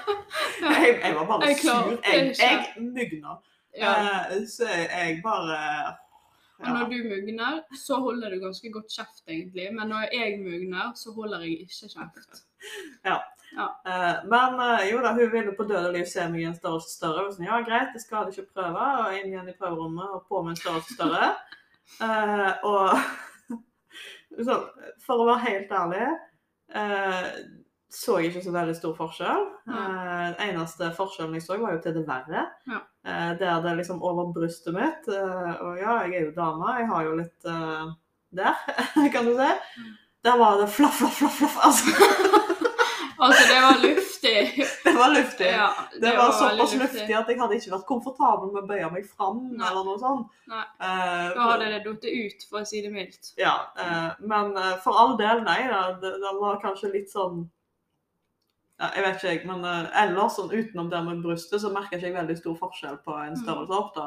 jeg, 0.64 1.00
jeg 1.02 1.16
var 1.16 1.26
bare 1.28 1.50
Jeg 1.50 1.58
sur. 1.60 1.90
Jeg, 2.04 2.34
jeg 2.40 2.84
mugna. 2.84 3.40
Ja. 3.76 3.90
Uh, 3.90 4.46
så 4.50 4.66
jeg 4.66 5.20
bare 5.24 5.58
Og 6.60 6.68
når 6.76 6.88
du 6.90 6.96
mugner, 7.08 7.60
så 7.86 8.00
holder 8.04 8.30
du 8.30 8.40
ganske 8.40 8.72
godt 8.72 8.88
kjeft, 8.92 9.22
egentlig. 9.28 9.68
Men 9.72 9.88
når 9.88 10.08
jeg 10.12 10.40
mugner, 10.40 10.92
så 10.96 11.12
holder 11.12 11.40
jeg 11.46 11.66
ikke 11.66 11.92
kjeft. 11.96 12.40
Eh, 13.50 14.18
men 14.30 14.60
uh, 14.62 14.82
jo 14.86 15.00
da, 15.02 15.10
hun 15.10 15.32
ville 15.32 15.52
på 15.58 15.64
døde 15.66 15.88
liv 15.90 16.04
se 16.06 16.22
meg 16.30 16.44
i 16.44 16.44
en 16.46 16.54
størrelse 16.54 16.92
større. 16.92 17.24
Og 17.26 17.32
sånn, 17.34 17.48
ja, 17.48 17.56
greit, 17.66 17.88
det 17.90 17.98
skal 18.04 18.28
du 18.28 18.30
ikke 18.30 18.52
prøve. 18.54 18.84
Og 19.00 19.16
inn 19.16 19.32
igjen 19.32 19.48
i 19.50 19.54
prøverommet 19.58 20.12
og 20.14 20.28
på 20.28 20.44
med 20.44 20.52
en 20.52 20.60
størrelse 20.60 20.94
større. 20.94 21.32
Og 22.62 22.94
så, 24.46 24.60
for 25.10 25.22
å 25.24 25.26
være 25.32 25.44
helt 25.48 25.74
ærlig 25.74 26.04
eh, 26.78 27.32
så 27.90 28.20
jeg 28.20 28.30
ikke 28.30 28.44
så 28.44 28.52
veldig 28.54 28.74
stor 28.78 28.92
forskjell. 28.94 29.46
Eh, 29.66 30.26
Den 30.38 30.52
eneste 30.52 30.92
forskjellen 30.94 31.34
jeg 31.34 31.42
så, 31.42 31.56
var 31.58 31.74
jo 31.74 31.80
til 31.82 31.96
det 31.96 32.04
verre. 32.06 32.44
Ja. 32.70 32.78
Eh, 33.02 33.32
der 33.40 33.64
det 33.64 33.72
liksom 33.80 33.98
over 34.06 34.30
brystet 34.36 34.76
mitt. 34.76 35.08
eh, 35.10 35.56
og 35.64 35.80
ja, 35.82 35.96
jeg 36.06 36.14
er 36.20 36.28
jo 36.28 36.36
dame, 36.36 36.76
jeg 36.78 36.86
har 36.92 37.08
jo 37.08 37.16
litt 37.18 37.50
eh, 37.50 37.90
der, 38.38 38.62
kan 39.16 39.26
du 39.26 39.34
si. 39.34 39.50
Der 40.22 40.38
var 40.38 40.60
det 40.60 40.68
flaff, 40.70 41.00
flaff, 41.02 41.18
flaff, 41.18 41.40
flaff. 41.40 41.58
Altså, 41.66 41.90
Altså, 43.20 43.42
det 43.50 43.58
var 43.66 43.82
luftig. 44.22 44.66
det 44.84 44.92
var 44.98 45.14
luftig. 45.14 45.46
Ja, 45.46 45.68
Det 46.00 46.16
var 46.16 46.32
såpass 46.32 46.72
veldig 46.72 46.78
luftig 46.82 47.14
at 47.16 47.28
jeg 47.28 47.38
hadde 47.40 47.56
ikke 47.56 47.72
vært 47.74 47.86
komfortabel 47.88 48.52
med 48.52 48.62
å 48.62 48.66
bøye 48.68 48.90
meg 48.92 49.06
fram 49.08 49.38
Nei. 49.52 49.68
eller 49.70 49.84
noe 49.84 49.98
sånt. 49.98 50.26
Nei. 50.50 50.64
Uh, 50.80 51.30
Da 51.36 51.46
hadde 51.52 51.70
det 51.72 51.80
datt 51.86 52.04
ut, 52.10 52.44
for 52.50 52.60
å 52.60 52.66
si 52.68 52.82
det 52.84 52.92
mildt. 52.92 53.32
Ja, 53.40 53.54
uh, 53.78 54.10
men 54.20 54.52
uh, 54.56 54.76
for 54.84 54.98
all 55.00 55.16
del, 55.20 55.42
nei. 55.46 55.58
Det, 56.02 56.12
den 56.22 56.40
var 56.40 56.60
kanskje 56.62 56.92
litt 56.92 57.10
sånn 57.12 57.48
ja, 58.80 58.90
Jeg 58.96 59.04
vet 59.04 59.16
ikke, 59.20 59.32
jeg. 59.34 59.46
Men 59.50 59.64
ellers, 59.92 60.36
sånn 60.38 60.52
utenom 60.52 60.88
det 60.90 61.02
med 61.04 61.22
brystet, 61.24 61.60
så 61.60 61.68
merker 61.72 61.98
jeg 61.98 62.10
ikke 62.10 62.20
veldig 62.22 62.36
stor 62.38 62.56
forskjell 62.62 63.00
på 63.04 63.16
en 63.18 63.34
Mm. 63.36 63.42
størrelse 63.44 63.76
opp, 63.76 63.94
da. 63.94 64.06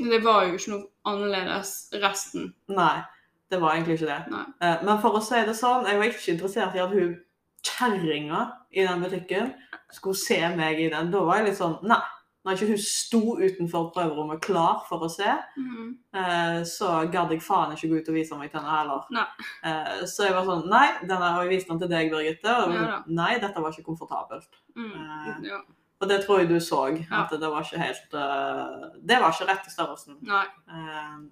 Det 0.00 0.20
var 0.24 0.46
jo 0.48 0.56
ikke 0.56 0.70
noe 0.72 0.86
annerledes 1.04 1.90
resten. 2.00 2.54
nei, 2.72 3.02
det 3.50 3.60
var 3.60 3.74
egentlig 3.76 3.98
ikke 3.98 4.08
det. 4.08 4.44
Men 4.84 5.00
for 5.02 5.18
å 5.18 5.20
si 5.22 5.42
det 5.44 5.54
sånn, 5.56 5.84
jeg 5.84 5.98
var 6.00 6.08
ikke 6.08 6.32
interessert 6.32 6.74
i 6.74 6.80
at 6.80 6.90
hun 6.96 7.18
kjerringa 7.64 8.44
i 8.70 8.84
den 8.86 9.02
butikken 9.02 9.52
skulle 9.92 10.18
se 10.18 10.40
meg 10.56 10.80
i 10.80 10.88
den. 10.92 11.10
Da 11.12 11.24
var 11.24 11.40
jeg 11.40 11.50
litt 11.50 11.60
sånn 11.60 11.78
Nei. 11.88 12.02
Når 12.46 12.54
ikke 12.54 12.68
hun 12.70 12.78
sto 12.80 13.20
utenfor 13.36 13.88
prøverommet 13.92 14.40
klar 14.40 14.84
for 14.88 15.02
å 15.04 15.08
se, 15.12 15.32
mm. 15.58 15.88
Eh, 16.16 16.60
så 16.64 16.92
gadd 17.12 17.34
jeg 17.34 17.42
faen 17.44 17.74
ikke 17.74 17.90
gå 17.90 17.98
ut 17.98 18.08
og 18.08 18.16
vise 18.16 18.38
meg 18.38 18.52
til 18.52 18.62
henne 18.62 18.76
heller. 18.76 19.02
Nei. 19.12 19.26
Eh, 19.68 20.04
så 20.08 20.28
jeg 20.28 20.36
var 20.36 20.46
sånn 20.46 20.64
Nei, 20.70 20.86
denne, 21.02 21.32
og 21.34 21.44
jeg 21.44 21.52
viste 21.52 21.74
den 21.74 21.82
til 21.82 21.90
deg, 21.92 22.08
Birgitte. 22.14 22.54
Og 22.62 22.72
Ja 22.78 23.02
nei, 23.04 23.34
dette 23.42 23.60
var 23.60 23.74
ikke 23.74 23.90
komfortabelt. 23.90 24.62
Mm. 24.78 24.94
Eh. 24.94 25.28
Ja. 25.50 25.60
Og 25.98 26.08
det 26.08 26.20
tror 26.24 26.40
jeg 26.40 26.48
du 26.48 26.56
så. 26.62 26.84
Ja. 26.94 27.24
At 27.24 27.34
det 27.36 27.50
var 27.52 27.66
ikke 27.66 27.82
helt 27.82 28.14
eh, 28.16 28.84
Det 29.10 29.18
var 29.20 29.34
ikke 29.34 29.48
rette 29.50 29.74
størrelsen. 29.74 30.20
Nei. 30.24 30.44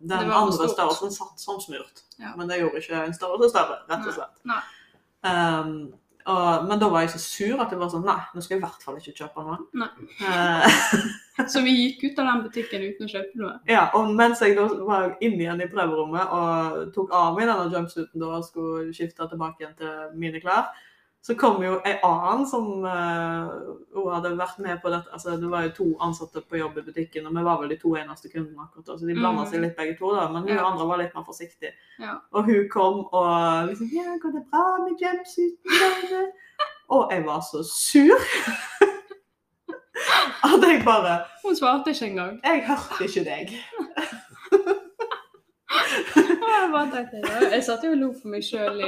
Den 0.03 0.33
andre 0.43 0.69
størrelsen 0.69 1.15
satt 1.15 1.41
som 1.41 1.63
smurt. 1.63 2.03
Ja. 2.19 2.35
Men 2.37 2.51
det 2.51 2.61
gjorde 2.61 2.83
ikke 2.83 3.07
en 3.07 3.17
størrelse 3.17 3.55
større, 3.55 3.79
rett 3.89 4.11
og 4.11 4.19
slett. 4.19 4.43
Nei. 4.51 4.61
Um, 5.27 5.95
og, 6.27 6.67
men 6.67 6.81
da 6.81 6.89
var 6.91 7.05
jeg 7.05 7.13
så 7.15 7.21
sur 7.23 7.61
at 7.63 7.71
jeg 7.71 7.79
var 7.79 7.91
sånn 7.93 8.07
Nei, 8.07 8.19
nå 8.35 8.43
skal 8.43 8.57
jeg 8.57 8.63
i 8.63 8.65
hvert 8.65 8.83
fall 8.83 8.99
ikke 8.99 9.15
kjøpe 9.21 9.45
noe. 9.47 9.89
Eh, 10.27 10.81
Så 11.53 11.61
vi 11.61 11.75
gikk 11.77 12.01
ut 12.07 12.21
av 12.23 12.31
den 12.31 12.43
butikken 12.47 12.85
uten 12.87 13.07
å 13.07 13.11
kjøpe 13.13 13.41
noe. 13.43 13.55
Ja, 13.69 13.85
og 13.99 14.09
mens 14.17 14.41
jeg 14.41 14.57
da 14.57 14.65
var 14.89 15.11
inne 15.21 15.45
igjen 15.45 15.61
i 15.61 15.69
prøverommet 15.69 16.33
og 16.33 16.95
tok 16.97 17.13
av 17.15 17.37
meg 17.37 17.51
denne 17.51 17.69
jumpsuiten 17.75 18.23
da 18.23 18.39
og 18.39 18.47
skulle 18.47 18.95
skifte 18.97 19.29
tilbake 19.29 19.63
igjen 19.63 19.77
til 19.79 20.17
mine 20.17 20.41
klær, 20.41 20.71
så 21.27 21.35
kom 21.35 21.57
jo 21.65 21.81
ei 21.89 21.97
annen 22.07 22.45
som 22.47 22.85
uh, 22.87 23.51
hadde 24.15 24.31
vært 24.39 24.59
med 24.63 24.79
på 24.83 24.91
dette. 24.93 25.11
Altså, 25.17 25.35
det 25.41 25.49
var 25.51 25.63
jo 25.67 25.73
to 25.75 25.87
ansatte 26.07 26.39
på 26.47 26.57
jobb 26.61 26.77
i 26.79 26.85
butikken, 26.87 27.27
og 27.27 27.33
vi 27.35 27.43
var 27.49 27.57
vel 27.61 27.69
de 27.73 27.79
to 27.83 27.91
eneste 27.99 28.31
kundene 28.31 28.63
akkurat 28.63 28.87
da, 28.87 28.95
så 29.01 29.05
de 29.09 29.15
blanda 29.19 29.43
Mm. 29.43 29.49
seg 29.51 29.61
litt 29.65 29.75
begge 29.77 29.97
to, 29.99 30.07
da. 30.15 30.29
Men 30.31 30.43
hun 30.47 30.55
Ja. 30.55 30.63
andre 30.71 30.87
var 30.87 30.99
litt 31.03 31.15
mer 31.19 31.25
forsiktig. 31.27 31.71
Ja. 31.99 32.15
Og 32.33 32.45
hun 32.47 32.69
kom 32.71 32.97
og 33.13 33.67
liksom 33.73 33.89
Ja, 33.93 34.15
går 34.23 34.33
det 34.39 34.45
bra 34.53 34.65
med 34.85 34.95
jumpsuiten? 35.03 36.31
Og 36.89 37.11
jeg 37.13 37.25
var 37.27 37.41
så 37.43 37.63
sur 37.67 38.15
at 40.47 40.63
jeg 40.63 40.85
bare 40.85 41.25
Hun 41.45 41.57
svarte 41.57 41.91
ikke 41.91 42.07
engang. 42.07 42.41
Jeg 42.45 42.63
hørte 42.69 43.05
ikke 43.05 43.25
deg. 43.25 43.51
Og 46.47 46.53
Jeg 46.55 46.71
bare 46.73 46.91
tenkte, 46.93 47.21
ja, 47.27 47.49
jeg 47.57 47.65
satt 47.67 47.83
jo 47.85 47.91
og 47.91 47.99
lo 47.99 48.09
for 48.15 48.29
meg 48.31 48.45
sjøl, 48.47 48.79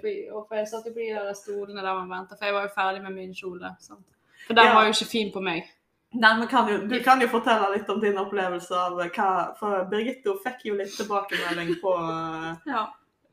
for 0.00 0.56
jeg 0.56 0.68
satt 0.70 0.86
jo 0.88 0.92
på 0.94 1.02
de 1.02 1.10
der 1.12 1.34
stolene 1.36 1.82
der 1.84 1.94
man 1.98 2.08
venter, 2.10 2.38
for 2.38 2.48
jeg 2.48 2.54
var 2.56 2.62
jo 2.66 2.72
ferdig 2.76 3.02
med 3.04 3.12
min 3.18 3.34
kjole. 3.36 3.74
Sant? 3.84 4.06
For 4.46 4.54
den 4.56 4.64
Ja. 4.64 4.74
var 4.74 4.84
jo 4.88 4.94
ikke 4.96 5.10
fin 5.10 5.32
på 5.34 5.42
meg. 5.44 5.68
Nei, 6.14 6.32
men 6.38 6.48
kan 6.48 6.68
jo, 6.68 6.78
Du 6.88 6.98
kan 7.02 7.20
jo 7.20 7.28
fortelle 7.28 7.70
litt 7.74 7.88
om 7.88 8.00
din 8.00 8.18
opplevelse 8.20 8.74
av 8.76 8.98
hva 9.00 9.54
For 9.58 9.84
Birgitte 9.90 10.34
fikk 10.44 10.64
jo 10.68 10.74
litt 10.74 10.92
tilbakemelding 10.96 11.76
på 11.80 11.92
eh, 12.00 12.56
Ja. 12.66 12.86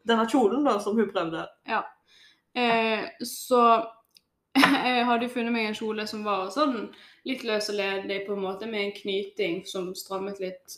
denne 0.08 0.26
kjolen 0.28 0.64
da, 0.64 0.78
som 0.80 0.96
hun 0.96 1.10
prøvde. 1.12 1.48
Eh, 2.56 3.10
så 3.24 3.64
jeg 4.56 5.06
hadde 5.06 5.24
jo 5.28 5.30
funnet 5.34 5.54
meg 5.54 5.68
en 5.70 5.76
kjole 5.78 6.08
som 6.08 6.24
var 6.24 6.50
sånn 6.50 6.90
litt 7.26 7.44
løs 7.44 7.70
og 7.70 7.76
ledig, 7.76 8.26
på 8.28 8.34
en 8.34 8.42
måte, 8.44 8.66
med 8.68 8.82
en 8.86 8.92
knyting 8.96 9.66
som 9.68 9.94
strammet 9.96 10.40
litt 10.40 10.78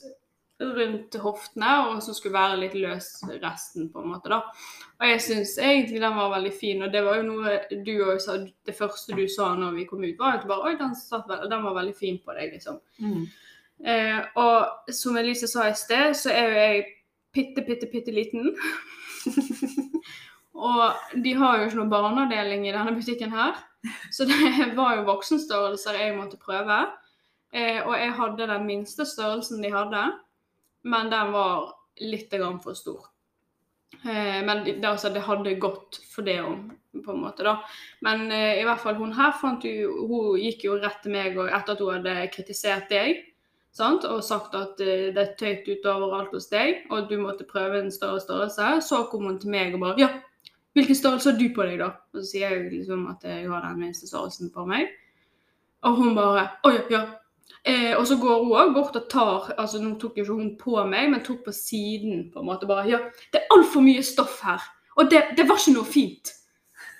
rundt 0.61 1.15
hoftene, 1.23 1.71
og 1.89 2.01
som 2.05 2.13
skulle 2.17 2.37
være 2.37 2.59
litt 2.61 2.75
løs 2.77 3.07
resten, 3.41 3.89
på 3.93 4.01
en 4.03 4.11
måte, 4.13 4.29
da. 4.29 4.37
Og 5.01 5.07
jeg 5.09 5.21
syns 5.25 5.55
egentlig 5.57 6.01
den 6.03 6.15
var 6.17 6.29
veldig 6.35 6.51
fin, 6.53 6.83
og 6.85 6.91
det 6.93 7.01
var 7.05 7.17
jo 7.17 7.23
noe 7.31 7.55
du 7.85 7.93
òg 8.05 8.19
sa 8.21 8.35
Det 8.65 8.75
første 8.77 9.15
du 9.17 9.23
sa 9.27 9.51
når 9.57 9.73
vi 9.79 9.85
kom 9.89 10.03
ut, 10.05 10.19
var 10.19 10.37
at 10.39 10.47
bare 10.49 10.69
Oi, 10.69 10.75
den, 10.77 10.93
vel- 11.27 11.49
den 11.49 11.63
var 11.65 11.73
veldig 11.79 11.95
fin 11.97 12.19
på 12.25 12.35
deg, 12.37 12.53
liksom. 12.53 12.77
Eh, 13.81 14.19
og 14.37 14.93
som 14.93 15.17
Elise 15.17 15.47
sa 15.49 15.65
i 15.71 15.73
sted, 15.73 16.13
så 16.13 16.29
er 16.29 16.45
jo 16.51 16.59
jeg 16.61 16.85
bitte, 17.33 17.63
bitte, 17.65 17.87
bitte 17.91 18.13
liten. 18.13 18.51
og 20.53 20.93
de 21.23 21.33
har 21.37 21.57
jo 21.57 21.67
ikke 21.67 21.79
noe 21.79 21.91
barneavdeling 21.91 22.67
i 22.67 22.73
denne 22.75 22.93
butikken 22.97 23.33
her. 23.33 23.57
Så 24.13 24.27
det 24.29 24.37
var 24.79 24.97
jo 24.99 25.07
voksenstørrelser 25.09 25.97
jeg 25.97 26.17
måtte 26.17 26.37
prøve. 26.41 26.83
Eh, 27.53 27.81
og 27.83 27.95
jeg 27.97 28.13
hadde 28.15 28.47
den 28.53 28.67
minste 28.69 29.05
størrelsen 29.09 29.63
de 29.63 29.71
hadde, 29.73 30.03
men 30.83 31.09
den 31.11 31.31
var 31.31 31.73
litt 32.01 32.33
for 32.63 32.73
stor. 32.73 33.11
Eh, 34.03 34.45
men 34.45 34.63
det, 34.63 34.87
altså, 34.87 35.09
det 35.09 35.21
hadde 35.21 35.59
gått 35.61 35.99
for 36.09 36.25
det 36.25 36.39
om, 36.41 36.71
på 37.05 37.11
en 37.11 37.21
måte, 37.21 37.43
da. 37.45 37.57
Men 38.01 38.31
eh, 38.31 38.61
i 38.61 38.63
hvert 38.65 38.81
fall 38.81 38.97
hun 38.97 39.13
her 39.13 39.35
fant 39.37 39.65
jo 39.67 40.07
Hun 40.09 40.39
gikk 40.41 40.65
jo 40.65 40.79
rett 40.81 41.03
til 41.03 41.13
meg 41.13 41.37
etter 41.37 41.75
at 41.75 41.83
hun 41.83 41.93
hadde 41.99 42.31
kritisert 42.33 42.89
deg. 42.89 43.21
Sant? 43.75 44.03
Og 44.07 44.23
sagt 44.25 44.55
at 44.57 44.81
eh, 44.83 45.11
det 45.13 45.21
er 45.21 45.35
tøyt 45.39 45.69
ut 45.69 45.87
overalt 45.93 46.33
hos 46.35 46.49
deg, 46.51 46.85
og 46.89 47.03
at 47.03 47.11
du 47.11 47.19
måtte 47.21 47.47
prøve 47.47 47.79
en 47.79 47.93
større 47.93 48.19
størrelse. 48.23 48.73
Så 48.87 49.05
kom 49.11 49.29
hun 49.29 49.39
til 49.39 49.53
meg 49.53 49.75
og 49.75 49.85
bare 49.85 50.01
Ja, 50.01 50.09
hvilken 50.73 50.97
størrelse 50.97 51.31
har 51.31 51.39
du 51.39 51.47
på 51.55 51.67
deg, 51.67 51.77
da? 51.83 51.93
Og 52.15 52.23
så 52.23 52.27
sier 52.33 52.55
jeg 52.55 52.71
liksom 52.73 53.05
at 53.11 53.23
jeg 53.27 53.47
har 53.51 53.67
den 53.67 53.79
minste 53.85 54.09
størrelsen 54.09 54.51
på 54.55 54.65
meg. 54.67 54.89
Og 55.85 55.97
hun 55.99 56.15
bare 56.17 56.49
Å 56.65 56.73
ja, 56.73 56.85
ja. 56.91 57.05
Eh, 57.63 57.93
og 57.97 58.07
så 58.07 58.17
går 58.17 58.43
hun 58.43 58.53
òg 58.57 58.73
bort 58.73 58.95
og 58.97 59.09
tar 59.09 59.51
altså 59.57 59.77
Nå 59.81 59.95
tok 60.01 60.15
jo 60.17 60.23
ikke 60.25 60.37
hun 60.37 60.53
på 60.57 60.75
meg, 60.89 61.09
men 61.11 61.23
tok 61.25 61.43
på 61.45 61.53
siden. 61.53 62.31
på 62.33 62.39
en 62.39 62.45
måte 62.45 62.67
bare, 62.67 62.87
Ja, 62.89 62.99
det 63.33 63.41
er 63.41 63.55
altfor 63.55 63.81
mye 63.85 64.03
stoff 64.03 64.39
her. 64.41 64.61
Og 64.97 65.11
det, 65.11 65.23
det 65.37 65.47
var 65.49 65.61
ikke 65.61 65.75
noe 65.77 65.87
fint. 65.87 66.33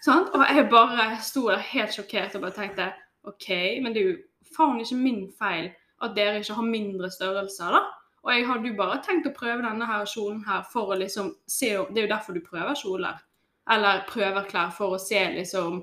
Sånn? 0.06 0.28
Og 0.34 0.44
jeg 0.48 0.70
bare 0.70 1.08
sto 1.22 1.48
der 1.50 1.62
helt 1.72 1.94
sjokkert 1.94 2.36
og 2.36 2.46
bare 2.46 2.58
tenkte 2.58 2.92
OK, 3.30 3.50
men 3.84 3.94
det 3.94 4.02
er 4.02 4.08
jo 4.12 4.20
faen 4.56 4.80
ikke 4.82 4.98
min 4.98 5.26
feil 5.38 5.72
at 6.02 6.16
dere 6.16 6.40
ikke 6.42 6.58
har 6.58 6.66
mindre 6.66 7.10
størrelser, 7.14 7.76
da. 7.76 7.82
Og 8.22 8.34
jeg 8.34 8.46
hadde 8.48 8.70
jo 8.70 8.78
bare 8.78 9.02
tenkt 9.06 9.28
å 9.30 9.34
prøve 9.34 9.64
denne 9.66 9.86
her 9.90 10.06
kjolen 10.10 10.42
her 10.46 10.64
for 10.70 10.94
å 10.94 10.98
liksom 10.98 11.34
se 11.50 11.74
om 11.80 11.90
Det 11.90 12.02
er 12.02 12.08
jo 12.08 12.14
derfor 12.14 12.38
du 12.38 12.42
prøver 12.46 12.78
kjoler. 12.78 13.22
Eller 13.70 14.04
prøver 14.10 14.50
klær 14.50 14.74
for 14.78 14.96
å 14.96 15.02
se 15.02 15.22
liksom 15.36 15.82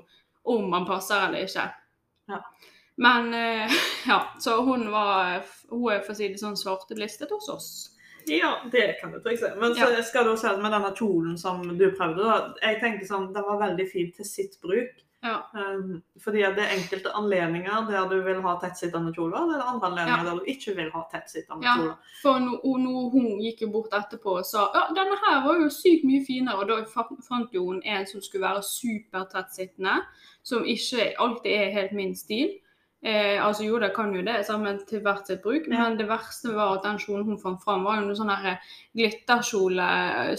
om 0.49 0.69
man 0.71 0.87
passer 0.87 1.27
eller 1.27 1.47
ikke. 1.47 1.65
Ja. 2.31 2.39
Men 2.99 3.33
eh, 3.33 3.71
ja, 4.11 4.19
så 4.39 4.61
hun 4.67 4.89
var 4.91 5.41
Hun 5.69 5.91
er 5.93 6.03
for 6.03 6.13
å 6.15 6.19
si 6.19 6.27
det 6.27 6.41
sånn 6.41 6.59
svartelistet 6.59 7.31
hos 7.31 7.49
oss. 7.53 7.69
Ja, 8.27 8.57
det 8.71 8.99
kan 8.99 9.13
du 9.13 9.21
trygt 9.23 9.41
si. 9.41 9.49
Men 9.57 9.75
så 9.77 9.87
skal 10.03 10.25
du 10.27 10.33
også 10.33 10.49
se 10.51 10.61
med 10.61 10.73
denne 10.75 10.91
kjolen 10.97 11.37
som 11.39 11.61
du 11.79 11.85
prøvde, 11.95 12.25
da, 12.25 12.55
jeg 12.61 12.81
tenkte 12.81 13.07
sånn, 13.07 13.31
den 13.33 13.45
var 13.47 13.61
veldig 13.63 13.85
fin 13.89 14.11
til 14.13 14.27
sitt 14.27 14.59
bruk. 14.61 14.99
Ja. 15.23 15.49
Um, 15.53 16.01
fordi 16.23 16.45
det 16.55 16.63
er 16.63 16.75
enkelte 16.77 17.11
anledninger 17.15 17.89
der 17.89 18.05
du 18.07 18.21
vil 18.23 18.37
ha 18.45 18.53
tettsittende 18.61 19.11
kjoler, 19.15 19.49
det 19.49 19.57
er 19.57 19.65
andre 19.67 19.89
anledninger 19.89 20.21
Ja. 20.23 20.29
der 20.29 20.37
du 20.39 20.51
ikke 20.53 20.75
vil 20.77 20.91
ha 20.93 21.01
tettsittende 21.11 21.65
Ja. 21.65 21.73
kjoler. 21.75 21.97
For 22.21 22.39
nå 22.39 22.77
no, 22.83 23.09
hun 23.09 23.41
gikk 23.43 23.65
jo 23.65 23.71
bort 23.73 23.91
etterpå 23.91 24.37
og 24.39 24.45
sa 24.45 24.69
ja, 24.75 24.85
denne 24.95 25.17
her 25.25 25.43
var 25.47 25.59
jo 25.59 25.67
sykt 25.67 26.05
mye 26.07 26.23
finere. 26.27 26.59
Og 26.59 26.67
da 26.67 26.85
fant 27.27 27.51
jo 27.53 27.65
hun 27.65 27.81
en 27.83 28.07
som 28.07 28.21
skulle 28.21 28.47
være 28.47 28.63
supertettsittende, 28.63 30.01
som 30.43 30.63
ikke 30.63 31.13
alltid 31.19 31.51
er 31.51 31.71
helt 31.71 31.91
min 31.91 32.15
stil. 32.15 32.59
Eh, 33.01 33.45
altså 33.45 33.63
jo, 33.63 33.77
det 33.79 33.93
kan 33.95 34.11
jo 34.11 34.21
det, 34.27 34.41
sammen 34.43 34.81
til 34.87 34.99
hvert 35.05 35.29
sitt 35.29 35.39
bruk, 35.43 35.69
men 35.71 35.95
det 35.95 36.09
verste 36.09 36.51
var 36.51 36.77
at 36.77 36.83
den 36.83 36.97
kjolen 36.99 37.29
hun 37.29 37.39
fant 37.39 37.61
fram, 37.63 37.85
var 37.87 38.01
jo 38.01 38.09
noe 38.09 38.17
sånn 38.17 38.31
her 38.33 38.57
glitterkjole 38.97 39.85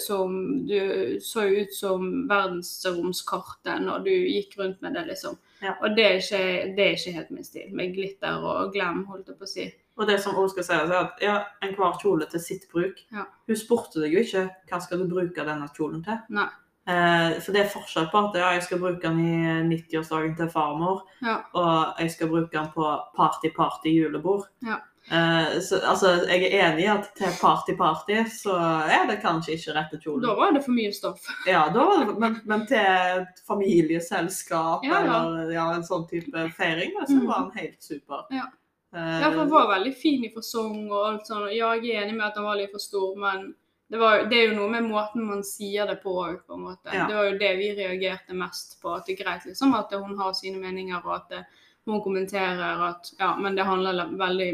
som 0.02 0.34
du 0.68 1.16
så 1.24 1.46
ut 1.48 1.72
som 1.72 2.10
verdensromskartet 2.28 3.80
når 3.86 4.04
du 4.04 4.12
gikk 4.12 4.58
rundt 4.60 4.84
med 4.84 4.98
det, 4.98 5.06
liksom. 5.08 5.40
Ja. 5.64 5.72
Og 5.80 5.96
det 5.96 6.04
er, 6.04 6.20
ikke, 6.20 6.74
det 6.76 6.84
er 6.84 6.98
ikke 6.98 7.16
helt 7.16 7.32
min 7.32 7.48
stil, 7.48 7.72
med 7.76 7.96
glitter 7.96 8.44
og 8.44 8.76
glam, 8.76 9.06
holdt 9.08 9.32
jeg 9.32 9.40
på 9.40 9.48
å 9.48 9.54
si. 9.54 9.70
Og 10.00 10.08
det 10.08 10.20
som 10.20 10.36
også 10.36 10.58
skal 10.58 10.68
sies, 10.68 10.92
er 10.92 10.96
at 10.96 11.24
ja, 11.24 11.38
enhver 11.64 11.96
kjole 12.00 12.28
til 12.28 12.44
sitt 12.44 12.68
bruk. 12.72 13.00
Ja. 13.12 13.26
Hun 13.48 13.58
spurte 13.58 14.04
deg 14.04 14.14
jo 14.16 14.24
ikke 14.24 14.46
hva 14.68 14.84
skal 14.84 15.00
du 15.00 15.08
bruke 15.08 15.44
denne 15.48 15.68
kjolen 15.76 16.04
til. 16.04 16.20
Nei. 16.36 16.48
Eh, 16.88 17.40
for 17.44 17.52
det 17.52 17.60
er 17.64 17.72
forskjell 17.74 18.06
på 18.10 18.20
at 18.28 18.38
ja, 18.40 18.52
jeg 18.56 18.62
skal 18.66 18.80
bruke 18.82 19.02
den 19.04 19.18
i 19.20 19.34
90-årsdagen 19.76 20.36
til 20.38 20.48
farmor, 20.50 21.02
Ja. 21.22 21.42
og 21.54 22.00
jeg 22.00 22.10
skal 22.10 22.28
bruke 22.32 22.52
den 22.56 22.70
på 22.74 22.86
party-party 23.18 23.92
julebord. 23.92 24.46
Ja. 24.64 24.80
Eh, 25.10 25.60
så, 25.60 25.80
altså, 25.86 26.10
jeg 26.28 26.48
er 26.52 26.70
enig 26.70 26.84
i 26.84 26.90
at 26.92 27.10
til 27.16 27.32
party-party 27.40 28.24
så 28.32 28.56
er 28.88 29.06
det 29.08 29.20
kanskje 29.22 29.56
ikke 29.56 29.74
rette 29.76 30.00
kjolen. 30.02 30.24
Da 30.24 30.34
var 30.38 30.52
det 30.56 30.64
for 30.64 30.76
mye 30.76 30.92
stoff. 30.92 31.24
Ja, 31.46 31.66
det, 31.72 31.86
men, 32.18 32.40
men 32.44 32.66
til 32.66 33.26
familieselskap 33.48 34.84
Ja, 34.86 35.00
eller 35.02 35.52
ja, 35.54 35.66
en 35.74 35.86
sånn 35.86 36.06
type 36.10 36.48
feiring, 36.56 36.96
så 37.06 37.16
mm. 37.20 37.26
var 37.28 37.46
den 37.48 37.64
helt 37.64 37.82
super. 37.82 38.26
Ja. 38.30 38.48
Eh, 38.94 39.16
Ja, 39.20 39.30
for 39.30 39.44
den 39.44 39.50
var 39.52 39.68
veldig 39.76 39.94
fin 39.96 40.24
i 40.24 40.32
fasong 40.34 40.90
og 40.90 41.06
alt 41.06 41.26
sånt. 41.26 41.52
Ja, 41.54 41.74
jeg 41.76 41.94
er 41.94 42.04
enig 42.04 42.16
med 42.18 42.28
at 42.30 42.38
den 42.38 42.48
var 42.48 42.58
litt 42.60 42.72
for 42.74 42.82
stor, 42.82 43.16
men 43.18 43.52
Det, 43.90 43.98
var, 43.98 44.20
det 44.30 44.36
er 44.38 44.44
jo 44.52 44.58
noe 44.60 44.70
med 44.70 44.84
måten 44.86 45.24
man 45.26 45.40
sier 45.42 45.88
det 45.90 45.96
på 46.04 46.12
òg, 46.22 46.36
på 46.46 46.54
en 46.54 46.66
måte. 46.68 46.92
Ja. 46.94 47.08
Det 47.10 47.16
var 47.16 47.24
jo 47.26 47.38
det 47.40 47.48
vi 47.58 47.70
reagerte 47.74 48.36
mest 48.38 48.76
på. 48.82 48.92
At 48.94 49.08
det 49.08 49.16
er 49.16 49.24
greit 49.24 49.48
liksom 49.48 49.74
at 49.74 49.90
hun 49.98 50.14
har 50.20 50.36
sine 50.38 50.60
meninger, 50.62 51.00
og 51.02 51.16
at 51.16 51.32
det, 51.32 51.40
hun 51.90 52.02
kommenterer 52.04 52.84
at 52.86 53.10
Ja, 53.18 53.32
men 53.34 53.58
det 53.58 53.66
handler 53.66 54.12
veldig 54.20 54.50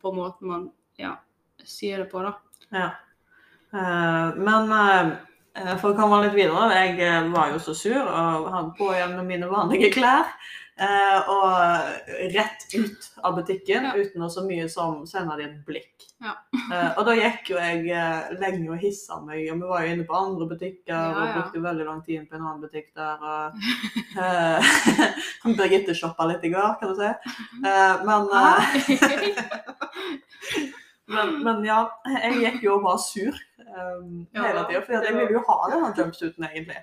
på 0.00 0.12
måten 0.16 0.48
man 0.48 0.64
ja, 0.96 1.18
sier 1.60 2.00
det 2.00 2.08
på, 2.08 2.24
da. 2.24 2.32
Ja. 2.72 2.88
Uh, 3.70 4.40
men 4.40 4.72
uh, 4.72 5.76
for 5.82 5.92
å 5.92 5.98
komme 5.98 6.22
litt 6.24 6.38
videre, 6.38 6.70
jeg 6.72 6.96
eh, 7.04 7.28
var 7.34 7.52
jo 7.52 7.60
så 7.60 7.74
sur 7.76 8.00
og 8.00 8.48
hadde 8.54 8.72
på 8.78 8.88
gjennom 8.94 9.28
mine 9.28 9.50
vanlige 9.50 9.92
klær. 9.98 10.32
Eh, 10.80 11.28
og 11.30 11.50
rett 12.34 12.66
ut 12.74 13.10
av 13.22 13.36
butikken 13.36 13.84
Ja. 13.84 13.92
uten 13.96 14.22
å 14.24 14.30
så 14.32 14.44
mye 14.46 14.68
som 14.72 15.06
sende 15.06 15.36
dem 15.38 15.50
et 15.50 15.66
blikk. 15.66 16.06
Ja. 16.20 16.34
Eh, 16.52 16.98
og 16.98 17.06
da 17.08 17.14
gikk 17.16 17.50
jo 17.52 17.56
jeg 17.60 17.88
eh, 17.96 18.32
lenge 18.40 18.70
og 18.72 18.80
hissa 18.82 19.20
meg. 19.24 19.46
Og 19.52 19.60
vi 19.62 19.70
var 19.70 19.84
jo 19.84 19.92
inne 19.94 20.06
på 20.08 20.18
andre 20.18 20.48
butikker 20.50 20.92
Ja, 20.92 21.12
og 21.14 21.34
brukte 21.38 21.62
veldig 21.64 21.86
lang 21.88 22.02
tid 22.04 22.28
på 22.28 22.36
en 22.36 22.44
annen 22.44 22.60
butikk 22.64 22.90
der. 22.96 23.16
Og, 23.20 23.52
eh, 24.20 24.60
Birgitte 25.60 25.94
shoppa 25.96 26.26
litt 26.28 26.44
i 26.44 26.52
går, 26.52 26.76
kan 26.80 26.92
du 26.92 27.00
si. 27.00 27.10
Eh, 27.64 27.94
men 28.04 28.22
eh, 28.42 28.60
Men, 31.10 31.40
men 31.42 31.64
ja, 31.66 31.80
jeg 32.06 32.36
gikk 32.38 32.60
jo 32.68 32.76
og 32.76 32.84
var 32.84 32.98
sur 33.02 33.34
um, 33.58 34.20
hele 34.36 34.60
tida, 34.68 34.82
for 34.84 34.94
jeg 34.94 35.14
ville 35.16 35.34
jo 35.34 35.40
ha 35.48 35.56
denne 35.72 35.88
jumpsuiten, 35.98 36.46
egentlig. 36.46 36.78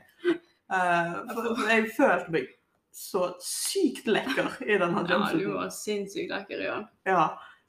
Uh, 0.68 1.22
for 1.32 1.62
jeg 1.72 1.86
følte 1.96 2.34
meg 2.34 2.50
så 2.98 3.28
sykt 3.44 4.08
lekker 4.10 4.48
i 4.66 4.78
denne 4.82 5.04
Ja, 5.10 5.20
du 5.34 5.52
var 5.54 5.70
sinnssykt 5.70 6.32
lekker, 6.34 6.64
Jan. 6.66 6.88
Ja. 7.06 7.28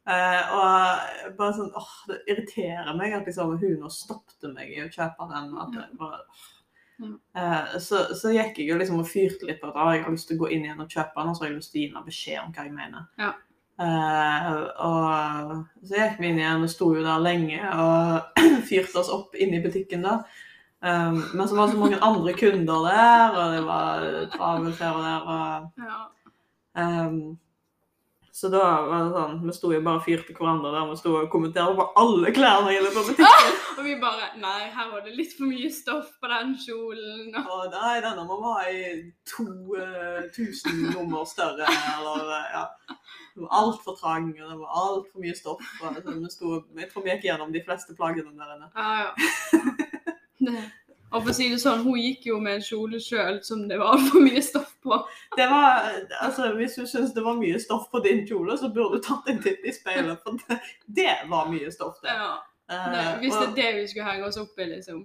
Uh, 0.08 0.52
og 0.56 1.34
bare 1.36 1.52
sånn, 1.52 1.72
åh, 1.76 1.90
Det 2.08 2.22
irriterer 2.32 2.94
meg 2.96 3.12
at 3.12 3.26
liksom, 3.28 3.58
hun 3.60 3.74
nå 3.82 3.90
stoppet 3.92 4.46
meg 4.54 4.72
i 4.72 4.80
å 4.86 4.88
kjøpe 4.88 5.26
den. 5.34 5.50
At 5.60 5.76
jeg 5.76 5.98
bare, 6.00 6.22
oh. 7.04 7.18
uh, 7.36 7.76
så, 7.76 8.06
så 8.16 8.32
gikk 8.32 8.62
jeg 8.62 8.70
jo 8.70 8.78
liksom 8.80 9.02
og 9.02 9.10
fyrte 9.10 9.50
litt 9.50 9.60
på 9.60 9.68
at 9.68 9.76
ah, 9.76 9.92
jeg 9.98 10.06
har 10.06 10.16
lyst 10.16 10.30
til 10.32 10.40
å 10.40 10.46
gå 10.46 10.50
inn 10.56 10.64
igjen 10.64 10.80
og 10.80 10.96
kjøpe 10.96 11.20
den, 11.20 11.28
og 11.28 11.36
så 11.36 11.44
har 11.44 11.52
jeg 11.52 11.58
lyst 11.58 11.74
til 11.74 11.80
å 11.80 11.82
gi 11.82 11.90
henne 11.90 12.08
beskjed 12.08 12.40
om 12.46 12.56
hva 12.56 12.66
jeg 12.70 12.76
mener. 12.78 13.06
Ja. 13.20 13.30
Uh, 13.78 14.52
og 14.88 15.86
så 15.86 16.00
gikk 16.00 16.16
vi 16.22 16.32
inn 16.32 16.40
igjen 16.40 16.64
og 16.64 16.72
sto 16.72 16.88
jo 16.96 17.04
der 17.04 17.20
lenge 17.22 17.60
og 17.76 18.40
fyrte 18.70 19.04
oss 19.04 19.12
opp 19.12 19.36
inn 19.36 19.52
i 19.54 19.60
butikken 19.62 20.08
da. 20.08 20.22
Um, 20.78 21.16
men 21.34 21.48
så 21.50 21.56
var 21.56 21.66
det 21.66 21.72
så 21.74 21.78
mange 21.80 21.98
andre 22.06 22.32
kunder 22.38 22.84
der, 22.86 23.34
og 23.34 23.52
det 23.56 23.62
var 23.66 24.04
travelt 24.36 24.78
her 24.78 24.92
og 24.94 25.02
der. 25.02 25.20
og 25.26 25.84
Ja. 25.88 26.00
Ehm, 26.78 27.38
så 28.38 28.46
da 28.52 28.60
var 28.86 29.00
det 29.02 29.14
sånn, 29.16 29.40
vi 29.48 29.52
sto 29.56 29.72
jo 29.74 29.80
bare 29.82 29.98
og 29.98 30.04
fyrte 30.06 30.34
hverandre 30.36 30.70
der, 30.70 30.84
vi 30.92 30.96
sto 31.00 31.14
og 31.18 31.30
kommenterte 31.32 31.74
på 31.74 31.86
alle 31.98 32.30
klærne 32.36 32.76
på 32.94 33.02
butikken. 33.08 33.56
Og 33.78 33.84
vi 33.86 33.92
bare 34.02 34.28
Nei, 34.42 34.68
her 34.74 34.88
var 34.90 35.02
det 35.04 35.12
litt 35.14 35.34
for 35.38 35.46
mye 35.46 35.68
stoff 35.70 36.08
på 36.22 36.26
den 36.30 36.54
kjolen. 36.58 37.34
og- 37.38 37.50
Og 37.56 37.70
nei, 37.74 38.00
denne 38.02 38.24
må 38.26 38.38
være 38.42 38.72
i 38.74 39.12
to 39.26 39.44
uh, 39.78 40.22
tusen 40.34 40.80
nummer 40.94 41.24
større, 41.24 41.66
eller 41.66 42.32
eh, 42.38 42.48
ja. 42.54 42.64
Den 43.34 43.46
var 43.46 43.54
altfor 43.60 43.94
trang, 44.00 44.30
og 44.34 44.50
det 44.50 44.58
var 44.58 44.80
altfor 44.82 45.22
mye 45.22 45.34
stoff. 45.38 45.62
Og, 45.82 45.94
så 46.02 46.14
vi 46.18 46.30
sto, 46.30 46.54
jeg 46.78 46.90
tror 46.92 47.02
vi 47.04 47.10
gikk 47.14 47.28
gjennom 47.30 47.52
de 47.54 47.62
fleste 47.66 47.94
plaggene 47.94 48.34
der 48.34 48.56
inne. 48.56 48.70
Ah, 48.74 48.98
ja. 49.04 49.12
Det. 50.52 50.64
Og 51.12 51.22
for 51.22 51.30
å 51.32 51.34
si 51.38 51.46
det 51.48 51.56
sånn, 51.62 51.80
hun 51.86 51.96
gikk 51.96 52.26
jo 52.28 52.38
med 52.44 52.58
en 52.58 52.64
kjole 52.66 52.98
sjøl 53.00 53.38
som 53.46 53.62
det 53.70 53.78
var 53.80 53.94
altfor 53.96 54.20
mye 54.20 54.42
stoff 54.44 54.74
på. 54.84 54.98
Det 55.38 55.46
var, 55.48 55.86
altså, 56.20 56.50
hvis 56.58 56.74
du 56.76 56.82
syns 56.86 57.14
det 57.16 57.24
var 57.24 57.38
mye 57.40 57.56
stoff 57.62 57.86
på 57.90 58.02
din 58.04 58.26
kjole, 58.28 58.58
så 58.60 58.68
burde 58.68 58.98
du 59.00 59.06
tatt 59.06 59.30
en 59.32 59.40
titt 59.40 59.64
i 59.64 59.72
speilet, 59.72 60.20
for 60.20 60.36
det, 60.50 60.58
det 60.98 61.14
var 61.30 61.48
mye 61.48 61.70
stoff, 61.72 61.96
det. 62.04 62.12
Ja. 62.12 62.34
Nei, 62.68 63.04
hvis 63.22 63.32
det 63.38 63.46
er 63.46 63.54
det 63.56 63.70
vi 63.78 63.86
skulle 63.88 64.10
henge 64.10 64.26
oss 64.28 64.36
opp 64.36 64.60
i, 64.60 64.66
liksom. 64.68 64.98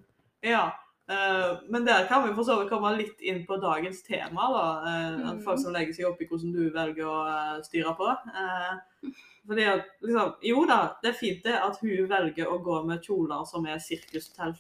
Ja, 0.44 0.66
eh, 1.08 1.54
men 1.72 1.88
der 1.88 2.04
kan 2.12 2.28
vi 2.28 2.34
for 2.36 2.44
så 2.52 2.60
vidt 2.60 2.74
komme 2.74 2.92
litt 3.00 3.24
inn 3.24 3.46
på 3.48 3.56
dagens 3.64 4.04
tema. 4.04 4.50
da, 4.58 4.66
eh, 4.90 5.30
at 5.30 5.38
Mhm. 5.38 5.44
Folk 5.48 5.60
som 5.64 5.72
legger 5.72 5.94
seg 5.96 6.10
opp 6.12 6.20
i 6.20 6.28
hvordan 6.28 6.52
du 6.52 6.66
velger 6.76 7.08
å 7.08 7.18
eh, 7.32 7.62
styre 7.64 7.96
på. 7.96 8.12
Eh, 8.12 9.16
fordi 9.48 9.64
at, 9.78 9.88
liksom, 10.04 10.36
Jo 10.44 10.66
da, 10.68 10.82
det 11.02 11.14
er 11.14 11.20
fint 11.24 11.44
det 11.48 11.56
at 11.56 11.80
hun 11.80 12.08
velger 12.12 12.52
å 12.52 12.60
gå 12.60 12.84
med 12.86 13.00
kjoler 13.08 13.48
som 13.48 13.66
er 13.72 13.80
sirkustelt. 13.80 14.60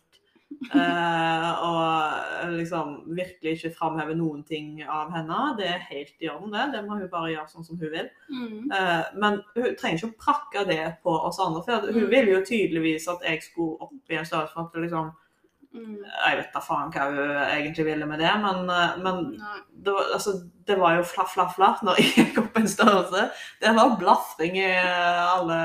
Eh, 0.75 1.49
og 1.63 2.51
liksom 2.57 2.93
virkelig 3.17 3.51
ikke 3.57 3.73
framheve 3.77 4.15
noen 4.17 4.43
ting 4.47 4.81
av 4.83 5.11
henne. 5.15 5.39
Det 5.57 5.67
er 5.67 5.87
helt 5.89 6.15
i 6.19 6.29
orden, 6.29 6.53
det. 6.53 6.69
Det 6.73 6.83
må 6.85 6.97
hun 6.99 7.09
bare 7.11 7.31
gjøre 7.33 7.49
sånn 7.51 7.67
som 7.67 7.79
hun 7.79 7.91
vil. 7.93 8.09
Mm. 8.29 8.71
Uh, 8.71 9.03
men 9.21 9.41
hun 9.55 9.75
trenger 9.79 9.97
ikke 9.99 10.11
å 10.11 10.21
prakke 10.27 10.65
det 10.69 10.81
på 11.03 11.15
oss 11.29 11.39
andre. 11.43 11.63
For 11.67 11.91
hun 11.91 12.03
Mm. 12.05 12.09
ville 12.09 12.31
jo 12.37 12.45
tydeligvis 12.45 13.07
at 13.07 13.23
jeg 13.29 13.43
skulle 13.43 13.77
opp 13.81 13.93
i 14.09 14.15
en 14.19 14.25
størrelse 14.25 14.53
for 14.53 14.69
at 14.69 14.81
liksom 14.81 15.11
Mm. 15.73 16.03
jeg 16.05 16.37
vet 16.37 16.51
da 16.53 16.59
faen 16.61 16.91
hva 16.93 17.07
hun 17.09 17.37
egentlig 17.47 17.87
ville 17.87 18.05
med 18.05 18.19
det, 18.21 18.29
men, 18.43 18.67
eh, 18.69 18.97
men 19.01 19.23
det, 19.85 19.93
altså, 20.13 20.35
det 20.67 20.75
var 20.77 20.99
jo 20.99 21.05
flaff, 21.09 21.31
flaff, 21.33 21.55
flaff 21.57 21.81
når 21.81 21.97
jeg 21.97 22.11
gikk 22.19 22.37
opp 22.43 22.59
en 22.59 22.69
størrelse. 22.69 23.23
Det 23.63 23.71
var 23.79 23.95
blafring 24.01 24.59
i 24.61 24.69
eh, 24.69 25.23
alle 25.23 25.57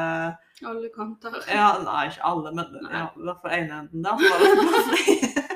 Alle 0.67 0.89
kanter. 0.95 1.37
Ja, 1.47 1.75
nei, 1.85 2.09
ikke 2.09 2.25
alle, 2.27 2.55
men 2.57 2.89
ja, 2.89 3.05
i 3.13 3.27
hvert 3.29 3.45
fall 3.45 3.55
ene 3.59 3.83
enden 3.83 4.07
der. 4.07 4.25
Var 4.25 4.45
det 4.45 4.57
blafring. 4.65 5.25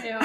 Ja. 0.00 0.16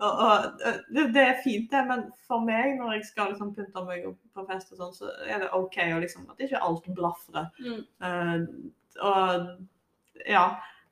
og, 0.00 0.12
og 0.24 0.62
det, 0.96 1.02
det 1.12 1.20
er 1.20 1.42
fint, 1.44 1.66
det, 1.70 1.82
men 1.86 2.06
for 2.24 2.40
meg, 2.40 2.78
når 2.78 2.94
jeg 2.96 3.02
skal 3.10 3.34
liksom 3.34 3.50
pynte 3.52 3.82
meg 3.84 4.06
opp 4.08 4.16
på 4.32 4.46
fest 4.48 4.72
og 4.72 4.80
sånn, 4.80 4.94
så 4.96 5.10
er 5.28 5.42
det 5.42 5.50
OK 5.52 5.76
liksom, 6.00 6.24
at 6.32 6.40
ikke 6.40 6.62
alt 6.64 6.88
blafrer. 6.96 7.50
Mm. 7.60 7.82
Uh, 8.00 9.04
og 9.04 10.24
ja, 10.24 10.46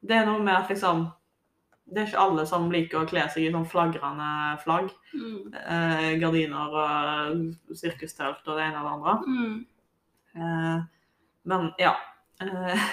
det 0.05 0.19
er 0.19 0.29
noe 0.29 0.45
med 0.45 0.59
at 0.59 0.71
liksom 0.71 1.07
Det 1.87 2.01
er 2.01 2.07
ikke 2.07 2.23
alle 2.23 2.47
som 2.49 2.71
liker 2.73 3.03
å 3.03 3.09
kle 3.11 3.25
seg 3.29 3.45
i 3.45 3.51
sånn 3.53 3.67
flagrende 3.69 4.29
flagg. 4.63 4.91
Mm. 5.13 5.53
Eh, 5.53 6.09
gardiner 6.23 6.77
og 6.79 7.77
sirkustelt 7.77 8.47
og 8.49 8.57
det 8.57 8.65
ene 8.69 8.81
og 8.81 8.87
det 8.87 8.95
andre. 8.95 9.15
Mm. 9.27 9.67
Eh, 10.37 10.83
men 11.45 11.71
ja. 11.83 11.93
Eh, 12.41 12.87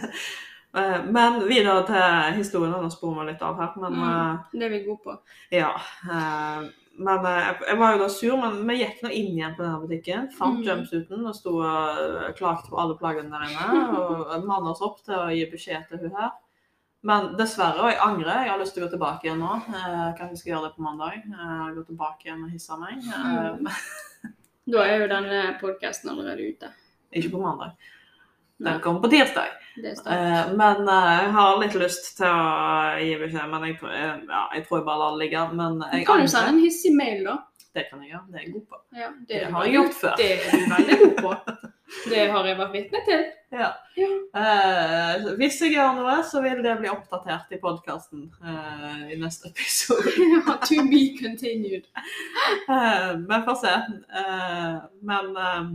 eh, 0.78 1.04
men 1.10 1.40
videre 1.48 1.82
til 1.88 2.38
historien. 2.38 2.76
Nå 2.76 2.90
sporer 2.92 3.24
vi 3.24 3.32
litt 3.32 3.42
av 3.42 3.58
her. 3.60 3.72
Men 3.82 3.92
Mm. 3.98 4.08
eh, 4.08 4.38
Det 4.52 4.62
er 4.68 4.70
vi 4.76 4.84
gode 4.86 5.02
på. 5.04 5.18
ja. 5.50 5.72
eh, 6.10 6.68
men 6.98 7.24
jeg, 7.28 7.76
var 7.76 7.92
jo 7.92 7.98
da 7.98 8.08
sur, 8.08 8.36
men 8.40 8.62
vi 8.68 8.78
gikk 8.80 9.02
nå 9.04 9.10
inn 9.12 9.34
igjen 9.36 9.56
på 9.56 9.62
denne 9.66 9.82
butikken. 9.82 10.30
Fant 10.32 10.62
Mm. 10.62 10.64
jumpsuiten 10.64 11.26
og 11.28 11.34
sto 11.36 11.58
og 11.60 12.34
klagde 12.38 12.70
på 12.70 12.78
alle 12.80 12.96
plaggene 12.96 13.28
der 13.30 13.50
inne. 13.50 13.98
Og 13.98 14.44
manna 14.48 14.70
oss 14.70 14.80
opp 14.80 15.02
til 15.04 15.14
å 15.14 15.26
gi 15.34 15.44
beskjed 15.50 15.88
til 15.90 15.98
hun 15.98 16.14
her. 16.16 16.30
Men 17.06 17.28
dessverre, 17.38 17.78
og 17.84 17.90
jeg 17.92 18.00
angrer, 18.02 18.40
jeg 18.46 18.50
har 18.50 18.58
lyst 18.58 18.74
til 18.74 18.82
å 18.82 18.86
gå 18.88 18.94
tilbake 18.96 19.28
igjen 19.28 19.38
nå. 19.42 19.52
Eh, 19.70 20.06
kanskje 20.18 20.32
jeg 20.32 20.40
skal 20.40 20.52
gjøre 20.54 20.68
det 20.70 20.76
på 20.78 20.86
mandag. 20.86 21.18
Eh, 21.26 21.66
gå 21.76 21.84
tilbake 21.86 22.26
igjen 22.26 22.42
og 22.46 22.50
hisse 22.56 22.78
meg. 22.80 23.04
Mm. 23.04 23.66
Eh, 23.68 23.82
Da 24.74 24.80
er 24.82 24.96
jo 25.04 25.06
denne 25.12 25.42
podkasten 25.60 26.10
allerede 26.10 26.42
ute. 26.50 26.72
ikke 27.14 27.30
på 27.36 27.42
mandag. 27.44 27.76
Den 28.58 28.80
kommer 28.82 29.04
på 29.04 29.10
tirsdag. 29.12 29.52
Eh, 29.84 30.48
men 30.58 30.88
jeg 30.88 31.30
har 31.36 31.58
litt 31.60 31.76
lyst 31.78 32.16
til 32.18 32.26
å 32.26 32.96
gi 32.98 33.12
beskjed, 33.20 33.46
men 33.52 33.68
jeg, 33.68 33.76
ja, 33.84 34.40
jeg 34.56 34.64
tror 34.66 34.80
jeg 34.80 34.86
bare 34.88 34.98
lar 35.04 35.14
det 35.14 35.20
ligge. 35.22 35.44
Men 35.54 35.78
jeg 35.92 36.06
Kan 36.08 36.16
du 36.18 36.24
angrer. 36.24 36.32
sende 36.34 36.54
en 36.56 36.62
hissig 36.64 36.94
mail, 36.96 37.22
da? 37.28 37.36
Det 37.76 37.86
kan 37.90 38.02
jeg 38.04 38.12
gjøre. 38.14 38.26
Det 38.32 38.40
er 38.40 38.44
jeg 38.46 38.52
god 38.56 38.66
på. 38.72 38.82
Ja, 38.96 39.08
Det 39.28 39.40
det 39.40 39.46
har 39.54 39.64
jeg 39.68 39.74
gjort 39.76 39.96
før. 40.00 40.14
Det 40.20 40.28
er 40.34 40.44
du 40.50 40.68
veldig 40.74 40.98
god 41.04 41.16
på. 41.22 41.56
Det 42.10 42.22
har 42.32 42.46
jeg 42.48 42.56
vært 42.58 42.72
vitne 42.74 43.00
til. 43.06 43.20
Ja. 43.54 43.68
Ja. 43.96 44.06
Eh, 44.42 45.26
hvis 45.38 45.60
jeg 45.62 45.74
gjør 45.76 45.92
noe, 46.00 46.16
så 46.26 46.40
vil 46.42 46.58
det 46.64 46.72
bli 46.80 46.88
oppdatert 46.90 47.52
i 47.54 47.60
podkasten 47.62 48.24
i 49.12 49.18
neste 49.20 49.52
episode. 49.52 50.14
Ja, 50.34 50.56
to 50.66 50.82
be 50.90 51.02
continued. 51.20 51.86
Eh, 52.68 53.12
men 53.22 53.44
får 53.46 53.60
se. 53.62 53.74
Eh, 54.22 54.74
men 55.12 55.30
eh, 55.46 55.70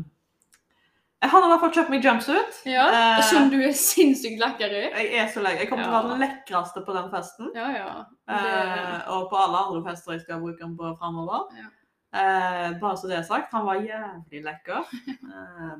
jeg 1.21 1.29
har 1.31 1.43
i 1.45 1.49
hvert 1.51 1.61
fall 1.63 1.73
kjøpt 1.79 1.91
meg 1.93 2.05
jumpsuit. 2.05 2.61
Ja, 2.67 2.85
Eh, 2.91 3.23
Som 3.31 3.49
du 3.53 3.59
er 3.61 3.73
sinnssykt 3.77 4.39
lekker 4.41 4.71
i. 4.73 4.83
Jeg 4.89 5.19
er 5.23 5.27
så 5.31 5.43
lei. 5.45 5.55
Jeg 5.61 5.69
kommer 5.69 5.85
til 5.87 5.93
å 5.93 5.99
være 5.99 6.15
den 6.15 6.23
lekreste 6.27 6.83
på 6.87 6.95
den 6.97 7.11
festen. 7.13 7.51
Ja, 7.55 7.67
ja. 7.77 7.91
Eh, 8.27 8.41
Det, 8.41 9.03
og 9.15 9.29
på 9.31 9.37
alle 9.45 9.63
andre 9.67 9.83
fester 9.91 10.17
jeg 10.17 10.25
skal 10.25 10.41
bruke 10.43 10.59
den 10.65 10.75
på 10.79 10.91
fremover. 10.99 11.47
Ja. 11.61 11.69
Eh, 12.13 12.71
bare 12.81 12.97
så 12.99 13.07
det 13.07 13.17
er 13.21 13.23
sagt, 13.27 13.53
han 13.55 13.65
var 13.65 13.79
jævlig 13.79 14.41
lekker. 14.43 14.83
Eh, 15.31 15.77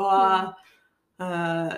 og 0.00 0.54
eh, 1.20 1.76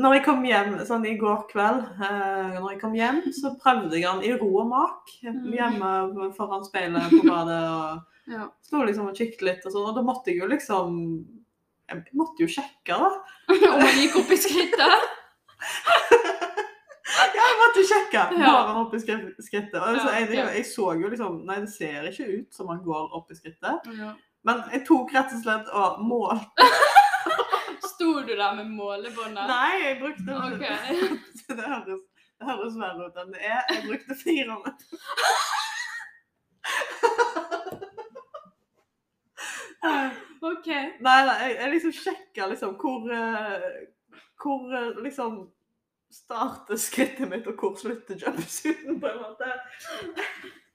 når 0.00 0.14
jeg 0.16 0.24
kom 0.24 0.44
hjem 0.48 0.74
sånn 0.88 1.04
i 1.08 1.16
går 1.20 1.44
kveld, 1.50 1.82
eh, 1.98 2.56
når 2.60 2.70
jeg 2.72 2.80
kom 2.80 2.94
hjem, 2.96 3.20
så 3.36 3.52
prøvde 3.60 3.98
jeg 3.98 4.06
han 4.08 4.22
i 4.24 4.32
ro 4.38 4.48
og 4.62 4.68
mak 4.72 5.12
Mm. 5.24 5.52
hjemme 5.52 6.32
foran 6.36 6.64
speilet 6.66 7.10
på 7.12 7.22
badet. 7.28 7.62
og 7.68 8.32
ja. 8.32 8.46
Sto 8.64 8.80
liksom 8.84 9.08
og 9.10 9.16
kikket 9.18 9.42
litt 9.44 9.66
og 9.66 9.72
sånn, 9.74 9.88
og 9.90 9.94
da 9.98 10.02
måtte 10.04 10.30
jeg 10.32 10.40
jo 10.40 10.46
liksom 10.48 10.94
Jeg 11.90 12.04
måtte 12.16 12.40
jo 12.40 12.46
sjekke, 12.48 12.96
da. 12.96 13.10
Om 13.52 13.80
man 13.82 13.98
gikk 14.00 14.14
opp 14.22 14.30
i 14.32 14.38
skrittet. 14.40 15.10
Måtte 17.74 17.88
sjekke! 17.88 18.20
Ja. 18.38 18.50
Går 18.52 18.66
han 18.68 18.76
opp 18.76 18.92
i 18.94 19.00
skrittet? 19.00 19.78
Og 19.80 19.96
så, 19.98 20.10
jeg, 20.14 20.28
jeg, 20.30 20.50
jeg 20.60 20.66
så 20.68 20.92
jo 20.94 21.08
liksom 21.10 21.40
Nei, 21.48 21.56
det 21.64 21.72
ser 21.72 22.06
ikke 22.06 22.26
ut 22.30 22.54
som 22.54 22.68
han 22.70 22.82
går 22.84 23.16
opp 23.18 23.32
i 23.34 23.38
skrittet. 23.38 23.88
Ja. 23.98 24.12
Men 24.46 24.60
jeg 24.70 24.84
tok 24.86 25.10
rett 25.16 25.32
og 25.34 25.40
slett 25.42 25.72
og 25.74 26.04
målte 26.06 26.68
Sto 27.94 28.20
du 28.22 28.30
der 28.30 28.54
med 28.60 28.70
målebåndet? 28.76 29.50
Nei, 29.50 29.72
jeg 29.80 29.96
brukte 30.04 30.38
okay. 30.38 31.10
Det 31.48 31.66
høres, 31.66 32.04
det 32.38 32.46
høres 32.46 32.78
verre 32.78 33.08
ut 33.08 33.18
enn 33.24 33.34
det 33.34 33.42
er. 33.42 33.66
Jeg 33.72 33.82
brukte 33.88 34.18
fire 34.22 34.54
minutter. 34.54 35.02
OK. 40.44 40.70
Nei, 40.70 41.18
nei, 41.26 41.34
jeg, 41.42 41.58
jeg 41.58 41.74
liksom 41.74 41.92
sjekka 41.98 42.46
liksom 42.52 42.78
hvor 42.80 43.10
eh, 43.12 43.66
Hvor 44.40 44.72
eh, 44.72 45.02
liksom 45.04 45.42
starter 46.14 46.78
skrittet 46.80 47.28
mitt, 47.30 47.46
og 47.50 47.58
hvor 47.60 47.74
slutter 47.80 48.18
jumpsuiten, 48.20 49.00
på 49.02 49.10
en 49.10 49.18
måte. 49.22 49.48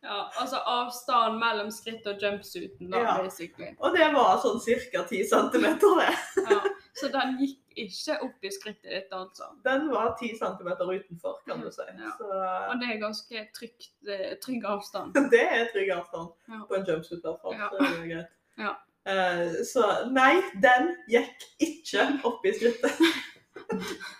Ja, 0.04 0.21
altså 0.39 0.62
avstand 0.71 1.39
mellom 1.41 1.71
skritt 1.75 2.06
og 2.08 2.21
jumpsuiten, 2.23 2.88
da, 2.91 2.99
Ja. 3.04 3.15
basically. 3.23 3.73
Og 3.80 3.95
det 3.97 4.06
var 4.13 4.38
sånn 4.43 4.60
ca. 4.63 5.02
10 5.10 5.23
cm, 5.28 5.65
det. 5.99 6.13
Ja. 6.49 6.60
Så 6.99 7.08
den 7.12 7.36
gikk 7.39 7.58
ikke 7.80 8.15
opp 8.25 8.43
i 8.43 8.52
skrittet 8.52 8.89
ditt, 8.91 9.12
altså. 9.15 9.49
Den 9.63 9.89
var 9.91 10.15
10 10.19 10.38
cm 10.39 10.69
utenfor, 10.80 11.38
kan 11.47 11.62
du 11.62 11.71
si. 11.71 11.84
Ja. 11.88 12.12
Så 12.17 12.28
Og 12.71 12.80
det 12.80 12.89
er 12.95 12.99
ganske 13.04 13.43
trygt, 13.56 13.89
eh, 14.08 14.36
trygg 14.43 14.63
avstand. 14.65 15.13
det 15.36 15.43
er 15.43 15.67
trygg 15.73 15.91
avstand 15.95 16.32
Ja. 16.47 16.62
på 16.67 16.75
en 16.80 16.86
jumpsuit, 16.88 17.19
i 17.19 17.28
hvert 17.28 17.41
fall. 17.41 17.54
Ja. 17.60 17.69
Så 17.69 17.78
det 17.80 17.99
er 18.04 18.13
greit. 18.15 18.36
Ja. 18.60 18.75
Uh, 19.08 19.63
så 19.63 19.84
nei, 20.12 20.41
den 20.62 20.89
gikk 21.10 21.45
ikke 21.63 22.19
opp 22.28 22.43
i 22.45 22.52
skrittet. 22.52 22.91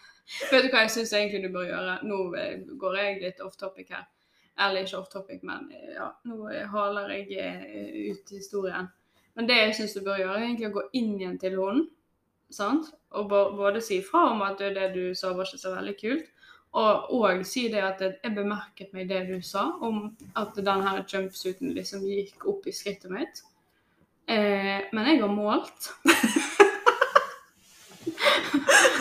Vet 0.52 0.65
du 0.65 0.69
hva 0.71 0.86
jeg 0.86 0.93
syns 0.93 1.13
egentlig 1.17 1.43
du 1.43 1.52
bør 1.54 1.67
gjøre? 1.67 1.97
Nå 2.08 2.21
eh, 2.39 2.56
går 2.80 2.97
jeg 2.99 3.19
litt 3.23 3.43
off 3.45 3.58
topic 3.60 3.91
her. 3.93 4.08
Eller 4.60 4.84
ikke 4.84 4.99
off 4.99 5.12
topic, 5.12 5.43
men 5.47 5.69
eh, 5.75 5.93
ja, 5.97 6.10
nå 6.28 6.49
eh, 6.52 6.65
haler 6.71 7.13
jeg 7.15 8.12
ut 8.12 8.34
historien. 8.36 8.89
Men 9.36 9.47
det 9.49 9.60
jeg 9.60 9.78
syns 9.78 9.95
du 9.95 10.04
bør 10.04 10.19
gjøre, 10.19 10.38
er 10.39 10.47
egentlig 10.49 10.69
å 10.71 10.78
gå 10.80 10.86
inn 10.99 11.13
igjen 11.19 11.39
til 11.41 11.60
hunden. 11.60 11.88
Sant? 12.49 12.89
Og 13.13 13.30
både 13.30 13.82
si 13.86 13.99
fra 14.02 14.32
om 14.32 14.41
at 14.41 14.62
det 14.62 14.89
du 14.95 15.04
sa 15.17 15.36
var 15.38 15.45
ikke 15.45 15.62
så 15.62 15.75
veldig 15.75 15.95
kult, 15.99 16.32
og, 16.78 17.12
og 17.13 17.45
si 17.49 17.67
det 17.73 17.82
at 17.82 18.02
jeg 18.02 18.34
bemerket 18.36 18.91
meg 18.93 19.10
det 19.10 19.23
du 19.30 19.39
sa 19.45 19.63
om 19.86 20.04
at 20.38 20.58
denne 20.58 20.99
jumpsuiten 21.10 21.73
liksom 21.78 22.04
gikk 22.06 22.45
opp 22.49 22.67
i 22.69 22.73
skrittet 22.73 23.10
mitt. 23.13 23.41
Eh, 24.30 24.86
men 24.93 25.08
jeg 25.10 25.21
har 25.23 25.32
målt. 25.34 25.89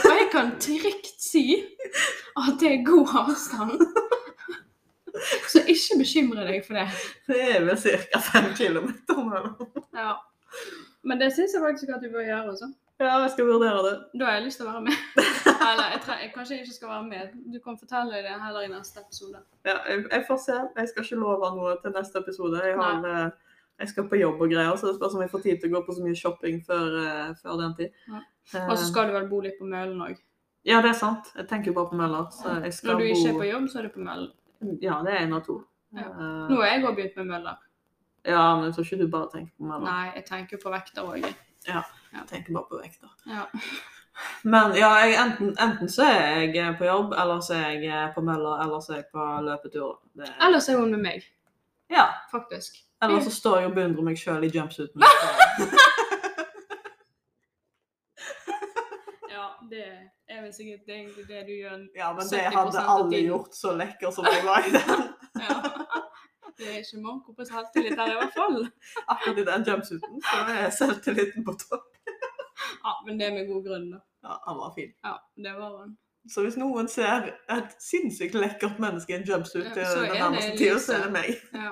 Og 0.09 0.15
jeg 0.15 0.29
kan 0.33 0.55
trygt 0.61 1.18
si 1.29 1.45
at 2.39 2.59
det 2.61 2.73
er 2.73 2.87
god 2.87 3.15
avstand. 3.25 3.87
Så 5.51 5.65
ikke 5.67 5.99
bekymre 5.99 6.45
deg 6.47 6.61
for 6.67 6.79
det. 6.79 6.89
Det 7.27 7.39
er 7.57 7.65
vel 7.67 7.79
ca. 7.81 8.21
5 8.33 8.53
km. 8.59 8.93
Ja. 9.97 10.13
Men 11.03 11.21
det 11.21 11.33
syns 11.35 11.57
jeg 11.57 11.65
faktisk 11.65 11.91
at 11.95 12.05
du 12.05 12.13
bør 12.13 12.27
gjøre 12.27 12.53
også. 12.53 12.69
Ja, 13.01 13.19
jeg 13.23 13.31
skal 13.31 13.47
vurdere 13.47 13.83
det. 13.87 13.95
Da 14.21 14.25
har 14.25 14.33
jeg 14.39 14.45
lyst 14.49 14.59
til 14.59 14.67
å 14.67 14.73
være 14.73 14.85
med. 14.89 14.95
Eller 15.69 15.93
jeg, 15.93 16.01
jeg 16.23 16.31
kanskje 16.35 16.57
ikke 16.59 16.75
skal 16.75 16.89
være 16.89 17.05
med. 17.07 17.35
Du 17.55 17.59
kan 17.65 17.77
fortelle 17.79 18.23
det 18.25 18.33
heller 18.43 18.65
i 18.67 18.71
neste 18.73 19.05
episode. 19.05 19.43
Ja, 19.69 19.77
jeg, 19.87 20.05
jeg 20.11 20.25
får 20.27 20.41
se. 20.43 20.57
Jeg 20.81 20.91
skal 20.91 21.07
ikke 21.07 21.21
love 21.21 21.51
noe 21.55 21.77
til 21.83 21.95
neste 21.95 22.23
episode. 22.25 22.63
Jeg, 22.67 22.75
har, 22.81 23.07
eh, 23.13 23.61
jeg 23.85 23.93
skal 23.93 24.09
på 24.11 24.19
jobb 24.19 24.43
og 24.43 24.51
greier, 24.51 24.75
så 24.75 24.91
det 24.91 24.97
spørs 24.97 25.15
om 25.15 25.23
jeg 25.23 25.31
får 25.35 25.45
tid 25.47 25.61
til 25.63 25.71
å 25.71 25.77
gå 25.77 25.85
på 25.87 25.95
så 25.95 26.07
mye 26.09 26.19
shopping 26.19 26.59
før, 26.67 26.99
eh, 27.05 27.31
før 27.43 27.63
den 27.63 27.77
tid. 27.79 28.03
Ja. 28.11 28.25
Og 28.65 28.75
så 28.81 28.89
skal 28.89 29.11
du 29.11 29.15
vel 29.15 29.31
bo 29.31 29.45
litt 29.47 29.61
på 29.61 29.69
Mølen 29.69 30.03
òg. 30.09 30.19
Ja, 30.69 30.83
det 30.85 30.91
er 30.93 30.99
sant. 30.99 31.31
Jeg 31.37 31.49
tenker 31.49 31.73
bare 31.73 31.89
på 31.89 31.97
Møller. 31.97 32.27
Så 32.35 32.59
Når 32.85 32.99
du 33.01 33.07
ikke 33.09 33.29
er 33.31 33.39
på 33.39 33.47
jobb, 33.49 33.69
så 33.73 33.79
er 33.79 33.89
du 33.89 33.95
på 33.95 34.05
møller? 34.05 34.33
Ja, 34.83 34.99
det 35.05 35.15
er 35.15 35.23
en 35.25 35.33
av 35.33 35.45
to. 35.47 35.63
Ja. 35.97 36.09
Eh, 36.11 36.49
Nå 36.51 36.59
har 36.61 36.67
jeg 36.67 36.85
òg 36.85 36.97
begynt 36.97 37.17
med 37.17 37.31
Møller. 37.33 37.57
ja, 38.27 38.57
men 38.57 38.65
jeg 38.65 38.75
tror 38.75 38.85
ikke 38.85 38.99
du 39.05 39.11
bare 39.11 39.29
tenker 39.33 39.53
på 39.57 39.65
Møller. 39.65 39.87
Nei, 39.87 40.11
jeg 40.17 40.25
tenker 40.29 40.61
på 40.63 40.73
vekter 40.75 41.07
òg. 41.09 41.25
Jeg 41.69 42.27
tenker 42.29 42.53
bare 42.53 42.69
på 42.69 42.83
vekter. 42.83 43.15
Ja. 43.27 43.47
Men 44.43 44.75
ja, 44.77 44.91
jeg, 44.99 45.15
enten, 45.23 45.55
enten 45.63 45.89
så 45.89 46.03
er 46.03 46.53
jeg 46.53 46.77
på 46.79 46.85
jobb, 46.85 47.15
eller 47.17 47.41
så 47.41 47.55
er 47.55 47.81
jeg 47.87 48.13
på 48.15 48.21
Møller, 48.21 48.61
eller 48.65 48.81
så 48.81 48.93
er 48.93 48.97
jeg 48.97 49.09
på 49.13 49.27
løpetur. 49.47 50.01
Det, 50.19 50.29
så 50.61 50.73
er 50.73 50.81
hun 50.81 50.91
med 50.91 51.05
meg, 51.07 51.25
ja. 51.91 52.09
faktisk. 52.31 52.83
Eller 53.03 53.21
så 53.21 53.31
står 53.31 53.59
jeg 53.59 53.71
og 53.71 53.75
beundrer 53.75 54.03
meg 54.03 54.19
sjøl 54.19 54.45
i 54.45 54.51
jumpsuiten. 54.53 55.03
Ja, 59.31 59.58
det 59.71 59.85
er 60.29 60.43
vel 60.43 60.53
sikkert 60.55 60.91
egentlig 60.93 61.25
det 61.29 61.45
du 61.49 61.53
gjør. 61.55 61.85
Ja, 61.97 62.13
men 62.17 62.31
det 62.31 62.43
hadde 62.55 62.85
alle 62.95 63.21
gjort 63.25 63.55
så 63.57 63.75
lekker 63.79 64.15
som 64.15 64.29
jeg 64.29 64.45
var 64.47 64.67
i 64.69 64.75
den. 64.77 65.07
Ja. 65.39 65.55
Det 66.59 66.67
er 66.67 66.81
ikke 66.83 66.99
manko 66.99 67.33
på 67.39 67.45
selvtillit 67.47 67.95
her, 67.95 68.09
i 68.11 68.17
hvert 68.19 68.35
fall. 68.35 68.57
Akkurat 69.07 69.39
i 69.39 69.45
den 69.47 69.67
jumpsuiten 69.69 70.17
så 70.27 70.41
er 70.51 70.73
selvtilliten 70.75 71.47
på 71.47 71.55
topp. 71.63 71.87
Ja, 72.85 72.93
Men 73.07 73.21
det 73.21 73.27
er 73.29 73.35
med 73.37 73.47
god 73.47 73.63
grunn, 73.69 73.85
da. 73.93 74.01
Ja, 74.27 74.35
han 74.47 74.57
var 74.59 74.73
fin. 74.75 74.91
Ja, 75.07 75.13
det 75.45 75.53
var 75.55 75.77
han. 75.79 75.93
Så 76.29 76.43
hvis 76.45 76.57
noen 76.59 76.89
ser 76.91 77.29
et 77.55 77.77
sinnssykt 77.83 78.35
lekkert 78.35 78.81
menneske 78.83 79.15
i 79.15 79.21
en 79.21 79.29
jumpsuit 79.29 79.69
Ja, 79.69 79.75
til 79.77 79.87
den 79.87 80.11
det 80.11 80.19
nærmeste 80.19 80.57
tida, 80.59 80.81
så 80.83 80.97
er 80.97 81.07
det 81.07 81.13
meg. 81.15 81.39
Ja. 81.55 81.71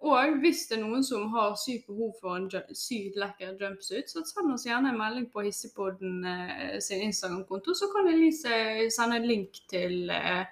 Og 0.00 0.38
hvis 0.40 0.62
det 0.70 0.78
er 0.78 0.80
noen 0.80 1.02
som 1.04 1.26
har 1.34 1.58
sykt 1.60 1.90
behov 1.90 2.14
for 2.22 2.38
en 2.38 2.46
sykt 2.76 3.18
lekker 3.20 3.58
jumpsuit, 3.60 4.08
så 4.08 4.22
send 4.24 4.52
oss 4.54 4.64
gjerne 4.64 4.94
en 4.94 5.00
melding 5.00 5.26
på 5.32 5.44
Hissepodden 5.44 6.24
eh, 6.24 6.78
sin 6.80 7.02
Instagram-konto, 7.04 7.74
så 7.76 7.90
kan 7.92 8.08
Elise 8.08 8.88
sende 8.94 9.20
en 9.20 9.28
link 9.28 9.60
til 9.68 10.08
eh, 10.14 10.46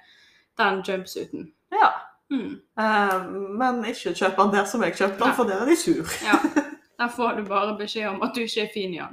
den 0.61 0.83
jumpsuiten. 0.85 1.49
Ja. 1.73 1.89
Mm. 2.29 2.59
Eh, 2.81 3.17
men 3.63 3.81
ikke 3.89 4.13
kjøp 4.13 4.37
den 4.37 4.53
der 4.53 4.69
som 4.69 4.85
jeg 4.85 4.99
kjøpte 4.99 5.25
den, 5.25 5.37
for 5.41 5.49
der 5.49 5.63
er 5.63 5.71
de 5.73 5.77
sur. 5.81 6.19
Ja. 6.29 6.41
Der 6.99 7.09
får 7.15 7.37
du 7.39 7.45
bare 7.47 7.77
beskjed 7.79 8.09
om 8.11 8.23
at 8.27 8.33
du 8.35 8.41
ikke 8.43 8.65
er 8.65 8.71
fin 8.75 8.95
i 8.95 8.99
den. 8.99 9.13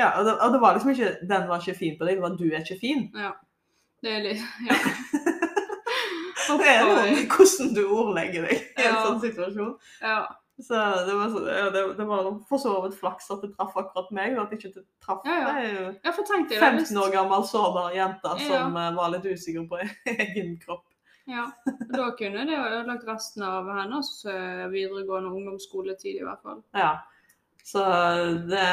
Ja, 0.00 0.06
og 0.18 0.24
det, 0.24 0.32
og 0.40 0.52
det 0.52 0.60
var 0.60 0.72
liksom 0.72 0.90
ikke 0.90 1.16
'den 1.20 1.48
var 1.48 1.60
ikke 1.60 1.78
fin 1.78 1.98
på 1.98 2.04
deg', 2.04 2.14
det 2.14 2.22
var 2.22 2.36
'du 2.36 2.44
er 2.44 2.58
ikke 2.64 2.80
fin'. 2.84 3.20
Ja. 3.20 3.30
Det 4.02 4.12
er 4.12 4.22
litt 4.22 4.40
Ja. 4.68 4.76
Det 6.48 6.68
er 6.68 6.84
noe 6.84 7.02
med 7.08 7.26
hvordan 7.36 7.74
du 7.76 7.82
ordlegger 7.88 8.46
deg 8.48 8.54
i 8.58 8.62
en 8.76 8.84
Ja. 8.84 9.02
sånn 9.06 9.20
situasjon. 9.26 9.74
ja. 10.02 10.20
Så 10.62 10.78
det 11.06 11.14
var, 11.16 11.30
så, 11.32 11.40
ja, 11.48 11.70
det, 11.74 11.80
det 11.96 12.04
var 12.06 12.26
for 12.46 12.60
så 12.60 12.74
vidt 12.84 12.94
flaks 13.00 13.30
at 13.32 13.40
det 13.42 13.48
traff 13.56 13.72
akkurat 13.80 14.10
meg, 14.14 14.34
og 14.36 14.42
at 14.44 14.50
det 14.52 14.58
ikke 14.60 14.82
traff 15.02 15.24
Ja, 15.26 15.36
ja. 15.40 15.46
Det 15.48 15.62
er 15.62 15.72
jo 15.80 15.86
Ja, 16.04 16.12
for 16.12 16.28
tenk 16.28 16.50
deg 16.50 16.60
det. 16.60 16.66
15 16.84 16.98
år 17.02 17.10
gammel 17.14 17.46
sårbar 17.48 17.94
jente 17.96 18.34
som 18.46 18.76
uh, 18.76 18.90
var 18.94 19.10
litt 19.14 19.24
usikker 19.26 19.64
på 19.66 19.80
egen 20.12 20.52
kropp. 20.62 20.84
Ja, 21.26 21.48
da 21.96 22.10
kunne 22.18 22.44
det 22.46 22.52
jo 22.54 22.62
ødelagt 22.68 23.08
resten 23.08 23.42
av 23.48 23.70
hennes 23.74 24.10
uh, 24.28 24.68
videregående 24.70 25.32
ungdomsskoletid 25.32 26.20
i 26.20 26.26
hvert 26.28 26.42
fall. 26.44 26.60
Ja. 26.76 26.92
Så 27.64 27.82
det 28.50 28.68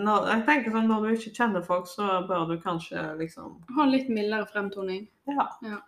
når, 0.00 0.26
Jeg 0.32 0.44
tenker 0.48 0.72
sånn 0.72 0.88
når 0.88 1.02
du 1.06 1.10
ikke 1.14 1.34
kjenner 1.36 1.64
folk, 1.64 1.86
så 1.88 2.22
bør 2.28 2.46
du 2.50 2.56
kanskje 2.60 3.02
liksom 3.20 3.58
Ha 3.76 3.82
en 3.86 3.92
litt 3.92 4.08
mildere 4.12 4.48
fremtoning. 4.50 5.06
Ja. 5.30 5.46
Ja. 5.62 5.78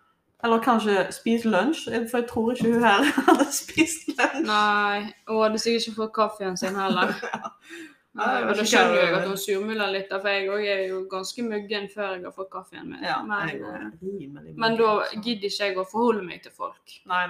Eller 0.43 0.59
kanskje 0.59 1.07
spise 1.15 1.47
lunsj, 1.49 1.87
for 2.11 2.19
jeg 2.19 2.27
tror 2.29 2.51
ikke 2.51 2.73
hun 2.73 2.83
her 2.83 3.07
hadde 3.29 3.47
spist 3.55 4.09
lunsj. 4.11 4.43
Nei, 4.49 4.99
hun 5.29 5.41
hadde 5.45 5.63
sikkert 5.63 5.87
ikke 5.87 5.99
fått 6.01 6.15
kaffen 6.19 6.59
sin 6.59 6.79
heller. 6.79 7.15
Ja, 8.13 8.27
Nei, 8.27 8.43
og 8.45 8.59
da 8.59 8.63
skjønner 8.69 8.99
jeg 8.99 9.13
at 9.17 9.23
hun 9.25 9.39
surmuler 9.41 9.89
litt, 9.89 10.11
for 10.11 10.29
jeg 10.29 10.49
òg 10.53 10.65
er 10.69 10.81
jo 10.85 10.99
ganske 11.09 11.41
muggen 11.47 11.87
før 11.89 12.11
jeg 12.11 12.21
har 12.27 12.35
fått 12.35 12.51
kaffen 12.53 12.91
min. 12.91 12.99
Ja, 13.01 13.15
men, 13.25 13.63
men 14.53 14.77
da 14.77 14.89
muggen, 14.99 15.23
gidder 15.25 15.49
ikke 15.49 15.69
jeg 15.71 15.79
å 15.81 15.85
forholde 15.89 16.21
meg 16.27 16.43
til 16.43 16.53
folk. 16.53 16.93
Nei. 17.09 17.23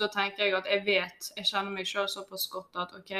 Da 0.00 0.08
tenker 0.14 0.46
jeg 0.46 0.54
at 0.56 0.70
jeg 0.72 0.80
vet, 0.86 1.28
jeg 1.36 1.50
kjenner 1.50 1.76
meg 1.76 1.90
sjøl 1.90 2.08
såpass 2.08 2.46
godt 2.54 2.80
at 2.80 2.96
OK, 2.96 3.12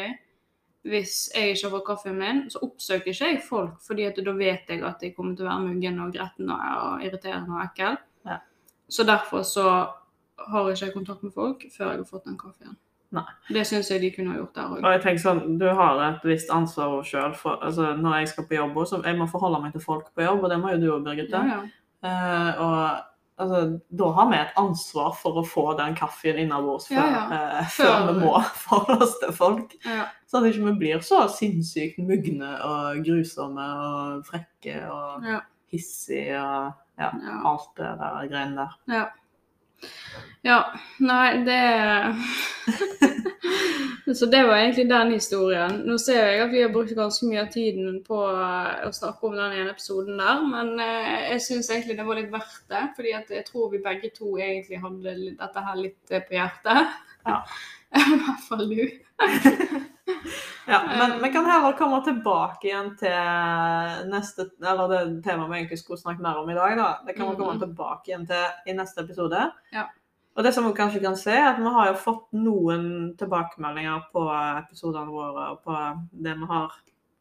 hvis 0.89 1.19
jeg 1.35 1.53
ikke 1.53 1.67
har 1.67 1.75
fått 1.77 1.87
kaffen 1.91 2.17
min, 2.23 2.43
så 2.49 2.65
oppsøker 2.65 3.13
ikke 3.13 3.31
jeg 3.35 3.45
folk, 3.51 3.77
fordi 3.85 4.09
da 4.25 4.37
vet 4.41 4.73
jeg 4.73 4.81
at 4.89 5.05
jeg 5.05 5.13
kommer 5.19 5.37
til 5.37 5.45
å 5.45 5.53
være 5.53 5.67
muggen 5.69 6.01
og 6.07 6.17
gretten 6.17 6.57
og, 6.57 6.67
og 6.87 7.05
irriterende 7.05 7.59
og 7.59 7.67
ekkel. 7.67 8.01
Ja. 8.85 8.91
Så 8.91 9.05
derfor 9.09 9.43
så 9.43 9.65
har 10.49 10.71
ikke 10.71 10.87
jeg 10.87 10.95
kontakt 10.95 11.23
med 11.23 11.33
folk 11.33 11.63
før 11.73 11.91
jeg 11.91 11.99
har 12.03 12.05
fått 12.05 12.25
den 12.27 12.37
kaffen. 12.39 12.77
Nei. 13.15 13.23
Det 13.55 13.63
syns 13.67 13.89
jeg 13.91 14.01
de 14.03 14.11
kunne 14.11 14.33
ha 14.33 14.39
gjort 14.41 14.55
der 14.55 14.63
òg. 14.75 14.79
Og 14.85 14.91
jeg 14.93 15.03
tenker 15.05 15.23
sånn, 15.23 15.59
Du 15.59 15.67
har 15.71 16.01
et 16.03 16.25
visst 16.27 16.51
ansvar 16.51 17.03
sjøl. 17.07 17.35
Altså, 17.63 17.95
når 17.97 18.17
jeg 18.19 18.29
skal 18.29 18.45
på 18.51 18.57
jobb, 18.59 18.77
også, 18.77 19.03
jeg 19.05 19.17
må 19.19 19.29
forholde 19.31 19.61
meg 19.63 19.73
til 19.73 19.81
folk 19.81 20.09
på 20.15 20.23
jobb, 20.27 20.43
og 20.45 20.51
det 20.51 20.59
må 20.61 20.71
jo 20.75 20.81
du 20.83 20.89
òg, 20.97 21.05
Birgitte. 21.05 21.31
Ja, 21.39 21.61
ja. 21.63 21.69
Uh, 22.05 22.61
og 22.61 23.01
altså, 23.39 23.81
da 23.97 24.11
har 24.19 24.29
vi 24.31 24.37
et 24.37 24.59
ansvar 24.61 25.15
for 25.23 25.39
å 25.41 25.47
få 25.47 25.77
den 25.79 25.95
kaffen 25.95 26.37
innabords 26.43 26.89
før, 26.91 27.07
Ja, 27.07 27.23
eh, 27.61 27.65
Før- 27.65 27.87
før 27.87 28.13
vi 28.13 28.21
må 28.27 28.35
forholde 28.67 29.03
oss 29.07 29.15
til 29.23 29.33
folk. 29.33 29.73
ja. 29.87 30.09
Sånn 30.29 30.45
at 30.49 30.55
ikke 30.55 30.75
blir 30.79 30.99
så 31.07 31.29
sinnssykt 31.31 31.99
mugne 32.03 32.51
og 32.67 33.05
grusomme 33.07 33.63
og 33.63 34.25
frekke 34.27 34.91
og 34.91 35.25
Ja. 35.25 35.41
hissige 35.71 36.35
og 36.43 36.73
ja, 36.99 37.11
alt 37.45 37.71
det 37.77 37.93
der 38.01 38.27
greiene 38.31 38.65
der. 38.65 38.75
Ja. 38.95 39.05
ja. 40.47 40.59
Nei, 40.99 41.45
det 41.47 41.61
Så 44.15 44.27
det 44.27 44.43
var 44.45 44.57
egentlig 44.57 44.89
den 44.89 45.13
historien. 45.13 45.79
Nå 45.89 45.97
ser 45.99 46.27
jeg 46.29 46.43
at 46.45 46.53
vi 46.53 46.61
har 46.63 46.73
brukt 46.73 46.93
ganske 46.97 47.27
mye 47.29 47.41
av 47.47 47.49
tiden 47.53 48.03
på 48.05 48.19
eh, 48.29 48.85
å 48.85 48.93
snakke 48.93 49.27
om 49.27 49.37
den 49.39 49.55
ene 49.57 49.73
episoden 49.73 50.21
der, 50.21 50.43
men 50.45 50.75
eh, 50.83 51.31
jeg 51.33 51.41
syns 51.47 51.71
egentlig 51.73 51.97
det 51.99 52.07
var 52.07 52.21
litt 52.21 52.33
verdt 52.33 52.67
det. 52.69 52.83
fordi 52.99 53.15
jeg 53.15 53.47
tror 53.49 53.73
vi 53.73 53.81
begge 53.87 54.13
to 54.13 54.37
egentlig 54.37 54.83
hadde 54.85 55.17
dette 55.41 55.65
her 55.69 55.81
litt 55.81 56.13
eh, 56.13 56.25
på 56.29 56.37
hjertet. 56.37 56.95
Ja. 57.25 57.41
I 57.95 58.21
hvert 58.21 58.47
fall 58.51 58.69
du. 58.69 58.85
Ja, 60.67 60.81
men 60.99 61.13
Eh. 61.13 61.19
vi 61.23 61.33
kan 61.33 61.45
heller 61.47 61.73
komme 61.77 61.99
tilbake 62.05 62.65
igjen 62.71 62.97
til 62.99 64.09
neste 64.11 64.47
Eller 64.63 64.89
det 64.89 65.23
temaet 65.25 65.51
vi 65.51 65.59
egentlig 65.61 65.79
skulle 65.83 65.99
snakke 66.01 66.23
mer 66.23 66.39
om 66.41 66.49
i 66.51 66.55
dag, 66.55 66.77
da. 66.77 66.99
Det 67.07 67.17
kan 67.17 67.29
vi 67.31 67.37
komme 67.37 67.55
Mhm. 67.55 67.61
tilbake 67.61 68.09
igjen 68.09 68.27
til 68.27 68.47
i 68.67 68.73
neste 68.73 68.99
episode. 69.05 69.53
Ja. 69.73 69.85
Og 70.37 70.43
det 70.43 70.55
som 70.55 70.65
vi 70.65 70.73
kanskje 70.73 71.01
kan 71.03 71.17
se, 71.17 71.31
er 71.31 71.51
at 71.53 71.59
vi 71.59 71.65
har 71.71 71.87
jo 71.89 71.95
fått 71.95 72.33
noen 72.33 73.15
tilbakemeldinger 73.17 74.03
på 74.13 74.25
episodene 74.59 75.07
våre 75.13 75.51
og 75.53 75.63
på 75.63 75.77
det 76.23 76.35
vi 76.39 76.47
har 76.47 76.71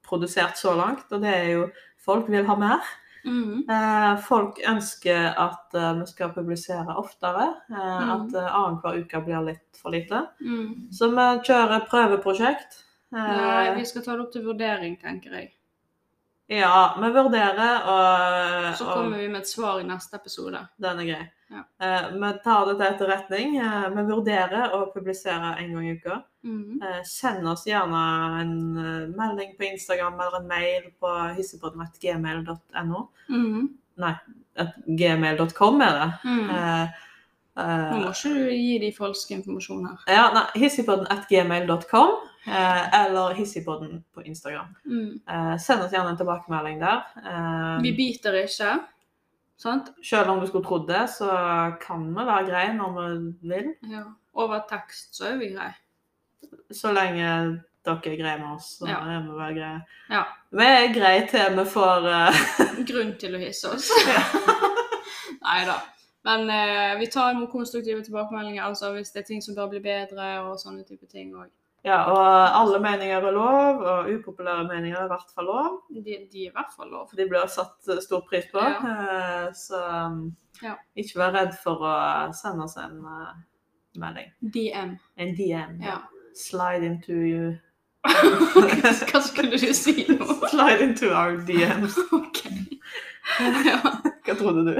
produsert 0.04 0.56
så 0.58 0.76
langt, 0.76 1.12
og 1.12 1.22
det 1.22 1.34
er 1.34 1.52
jo 1.54 1.72
folk 2.04 2.28
vil 2.30 2.46
ha 2.46 2.56
mer. 2.56 2.80
Mm. 3.26 3.64
Eh, 3.70 4.18
folk 4.18 4.58
ønsker 4.68 5.34
at 5.38 5.74
eh, 5.76 5.94
vi 6.00 6.06
skal 6.06 6.34
publisere 6.34 6.88
oftere. 6.98 7.56
Eh, 7.70 8.00
Mhm. 8.02 8.10
At 8.10 8.34
eh, 8.36 8.56
annenhver 8.56 8.98
uke 9.00 9.24
blir 9.26 9.46
litt 9.46 9.78
for 9.82 9.92
lite. 9.92 10.28
Mm. 10.42 10.92
Så 10.92 11.10
vi 11.10 11.40
kjører 11.46 11.88
prøveprosjekt. 11.88 12.84
Eh, 13.14 13.36
Nei, 13.38 13.76
vi 13.78 13.86
skal 13.86 14.02
ta 14.06 14.16
det 14.18 14.24
opp 14.26 14.32
til 14.34 14.44
vurdering, 14.48 14.96
tenker 15.02 15.32
jeg. 15.38 15.52
Ja, 16.52 16.96
vi 17.00 17.08
vurderer, 17.16 17.86
og, 17.88 18.76
Så 18.78 18.84
og 18.86 18.94
kommer 18.98 19.18
vi 19.22 19.28
med 19.32 19.42
et 19.42 19.48
svar 19.48 19.80
i 19.80 19.86
neste 19.88 20.18
episode. 20.20 20.60
den 20.82 21.00
er 21.00 21.06
grei. 21.08 21.30
Ja. 21.54 21.62
Eh, 21.80 22.10
vi 22.18 22.32
tar 22.44 22.66
det 22.68 22.76
til 22.80 22.88
etterretning. 22.90 23.56
Eh, 23.62 23.88
vi 23.96 24.04
vurderer 24.10 24.74
å 24.76 24.82
publisere 24.94 25.54
en 25.62 25.74
gang 25.74 25.86
i 25.88 25.94
uka. 25.96 26.24
Mhm. 26.44 26.82
Eh, 26.84 27.02
send 27.06 27.48
oss 27.48 27.64
gjerne 27.66 28.02
en 28.42 28.54
eh, 28.78 29.08
melding 29.16 29.56
på 29.58 29.64
Instagram 29.72 30.20
eller 30.20 30.40
en 30.42 30.48
mail 30.48 30.90
på 31.00 31.14
hissepodden.gmail.no. 31.38 33.08
Mhm. 33.30 33.70
Nei, 33.98 34.14
gmail.com 34.88 35.82
er 35.82 35.98
det. 36.00 36.12
Mm. 36.26 36.50
Eh, 36.50 36.84
eh, 37.58 37.92
Nå 37.94 37.98
må 38.04 38.12
ikke 38.12 38.34
du 38.34 38.50
gi 38.52 38.78
de 38.82 38.92
falsk 38.92 39.32
informasjon 39.38 39.88
her. 39.88 39.98
ja, 40.08 40.26
nei, 40.34 40.46
hissipodden.gmail.com 40.64 42.10
eh, 42.10 42.30
eller 42.48 43.34
hissigpodden 43.38 44.04
på 44.14 44.24
Instagram. 44.28 44.74
Mm. 44.86 45.22
Eh, 45.30 45.58
send 45.58 45.82
oss 45.86 45.92
gjerne 45.94 46.10
en 46.14 46.18
tilbakemelding 46.20 46.80
der. 46.82 47.04
Eh, 47.24 47.82
Vi 47.84 47.94
biter 47.98 48.34
ikke, 48.44 48.80
sant? 49.58 49.92
Selv 50.04 50.30
om 50.34 50.40
du 50.42 50.48
skulle 50.48 50.66
trodd 50.66 50.88
det, 50.90 51.06
så 51.10 51.30
kan 51.82 52.10
vi 52.16 52.26
være 52.28 52.48
greie 52.50 52.74
når 52.74 52.98
vi 53.00 53.50
vil. 53.54 53.70
Ja. 53.92 54.04
Over 54.34 54.64
tekst 54.70 55.16
så 55.16 55.30
er 55.32 55.38
vi 55.38 55.54
greie. 55.54 55.76
Så 56.74 56.92
lenge 56.92 57.62
dere 57.86 58.12
er 58.14 58.18
greie 58.20 58.38
med 58.40 58.56
oss, 58.56 58.78
så 58.80 58.88
Ja. 58.88 59.00
er 59.04 59.22
vi 59.24 59.38
bare 59.38 59.54
greie. 59.54 59.82
Ja. 60.10 60.24
Vi 60.52 60.64
er 60.64 60.94
greie 60.94 61.28
til 61.28 61.58
vi 61.58 61.66
får 61.66 62.06
uh... 62.08 62.44
Grunn 62.90 63.16
til 63.20 63.36
å 63.36 63.40
hisse 63.40 63.70
oss. 63.76 63.90
Nei 65.44 65.66
da. 65.68 65.80
Men 66.24 66.50
eh, 66.50 67.00
vi 67.00 67.08
tar 67.12 67.34
imot 67.34 67.52
konstruktive 67.52 68.04
tilbakemeldinger 68.04 68.64
altså 68.64 68.94
hvis 68.96 69.12
det 69.12 69.24
er 69.24 69.28
ting 69.28 69.42
som 69.44 69.56
bør 69.58 69.68
bli 69.74 69.82
bedre 69.84 70.30
og 70.48 70.56
sånne 70.62 70.86
type 70.88 71.06
ting 71.12 71.34
òg. 71.36 71.50
Ja, 71.84 71.98
og 72.08 72.60
alle 72.62 72.78
meninger 72.80 73.26
er 73.28 73.34
lov, 73.36 73.82
og 73.84 74.08
upopulære 74.14 74.64
meninger 74.70 75.02
er 75.02 75.10
i 75.10 75.12
hvert 75.12 75.34
fall 75.36 75.50
lov. 75.50 75.82
De, 75.92 76.14
de 76.32 76.46
er 76.46 76.48
i 76.48 76.54
hvert 76.56 76.72
fall 76.78 76.88
lov. 76.94 77.10
De 77.18 77.26
blir 77.28 77.50
satt 77.52 77.90
stor 78.06 78.22
pris 78.30 78.46
på. 78.54 78.62
Ja. 78.64 78.94
Eh, 78.94 79.50
Så 79.54 79.82
Ja. 80.64 80.76
ikke 80.96 81.20
vær 81.20 81.34
redd 81.36 81.54
for 81.64 81.84
å 81.84 81.94
sende 82.38 82.64
oss 82.64 82.78
en 82.78 83.02
uh, 83.04 83.34
melding. 84.00 84.30
DM. 84.54 84.96
En 85.18 85.36
DM. 85.36 85.82
Ja. 85.84 85.98
Slide 86.36 86.86
into 86.88 87.14
you. 87.20 87.54
Hva 89.12 89.22
skulle 89.22 89.58
du 89.60 89.74
si 89.74 90.06
nå? 90.08 90.24
Slide 90.54 90.82
into 90.88 91.12
our 91.12 91.36
DMs. 91.48 91.98
OK. 92.14 92.46
Ja, 93.66 93.80
Hva 94.24 94.36
trodde 94.40 94.64
du? 94.68 94.80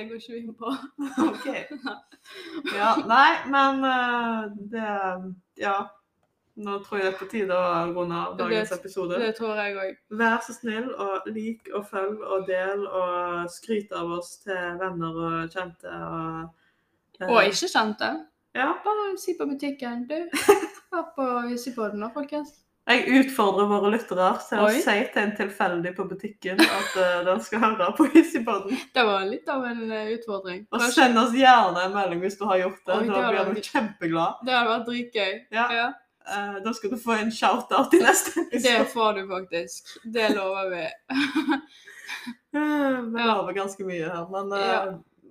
Det 0.00 0.08
går 0.08 0.20
ikke 0.20 0.32
vi 0.34 0.42
inn 0.42 0.54
på. 0.56 0.74
OK. 1.30 1.48
Ja, 2.76 2.90
nei, 3.08 3.30
men 3.48 3.84
eh, 3.88 4.50
det 4.72 4.90
Ja. 5.62 5.78
Nå 6.60 6.74
tror 6.84 6.98
jeg 6.98 7.06
det 7.06 7.10
er 7.14 7.16
på 7.16 7.28
tide 7.30 7.56
å 7.56 7.68
runde 7.94 8.16
av 8.18 8.34
dagens 8.36 8.72
episode. 8.74 9.16
Det 9.22 9.30
tror 9.38 9.56
jeg 9.56 9.76
òg. 9.80 9.94
Vær 10.20 10.42
så 10.44 10.52
snill 10.52 10.90
og 10.92 11.28
lik 11.32 11.70
og 11.72 11.86
følg 11.88 12.20
og 12.20 12.44
del 12.50 12.82
og 12.84 13.46
skryt 13.54 13.94
av 13.96 14.10
oss 14.18 14.34
til 14.44 14.76
venner 14.82 15.16
og 15.24 15.54
kjente. 15.54 15.94
Og, 16.10 16.50
eh, 17.22 17.30
Og 17.30 17.40
ikke 17.48 17.70
kjente. 17.72 18.10
Ja. 18.58 18.74
Bare 18.84 19.06
si 19.22 19.36
på 19.38 19.46
butikken. 19.48 20.04
Du, 20.10 20.18
hør 20.92 21.08
på 21.16 21.28
Hissepodden 21.48 22.02
nå, 22.04 22.10
folkens. 22.12 22.58
Jeg 22.88 23.04
utfordrer 23.20 23.68
våre 23.70 23.90
lyttere 23.92 24.28
til 24.42 24.62
å 24.64 24.68
si 24.72 24.94
til 25.12 25.22
en 25.22 25.34
tilfeldig 25.36 25.92
på 25.98 26.06
butikken 26.10 26.62
at 26.64 26.94
uh, 26.96 27.18
den 27.28 27.42
skal 27.44 27.62
høre 27.62 27.90
på 27.98 28.06
Hissigpodden. 28.14 28.78
Det 28.96 29.04
var 29.06 29.26
litt 29.28 29.50
av 29.52 29.66
en 29.68 29.82
uh, 29.92 30.08
utfordring. 30.16 30.64
Og 30.72 30.86
send 30.96 31.20
oss 31.20 31.36
gjerne 31.36 31.84
en 31.86 31.94
melding 31.94 32.24
hvis 32.24 32.38
du 32.40 32.46
har 32.48 32.62
gjort 32.64 32.80
det. 32.80 32.96
Oi, 32.96 33.04
det 33.06 33.12
da 33.14 33.28
blir 33.28 33.52
vi 33.54 33.66
kjempeglade. 33.68 34.46
Det 34.48 34.56
hadde 34.56 34.72
vært 34.72 34.88
dritgøy. 34.88 35.34
Ja. 35.56 35.66
Ja, 35.80 35.90
Uh, 36.30 36.58
da 36.62 36.70
skal 36.76 36.90
du 36.92 36.98
få 37.00 37.14
en 37.16 37.30
shout-out 37.32 37.94
i 37.96 37.98
neste 38.04 38.42
det 38.52 38.74
får 38.92 39.14
du 39.16 39.22
faktisk. 39.30 39.88
Det 40.04 40.26
lover 40.34 40.68
vi. 40.68 40.82
Vi 42.52 43.24
lover 43.24 43.56
ganske 43.56 43.86
mye 43.88 44.10
her. 44.10 44.26
Men, 44.30 44.52
Ja. 44.60 44.80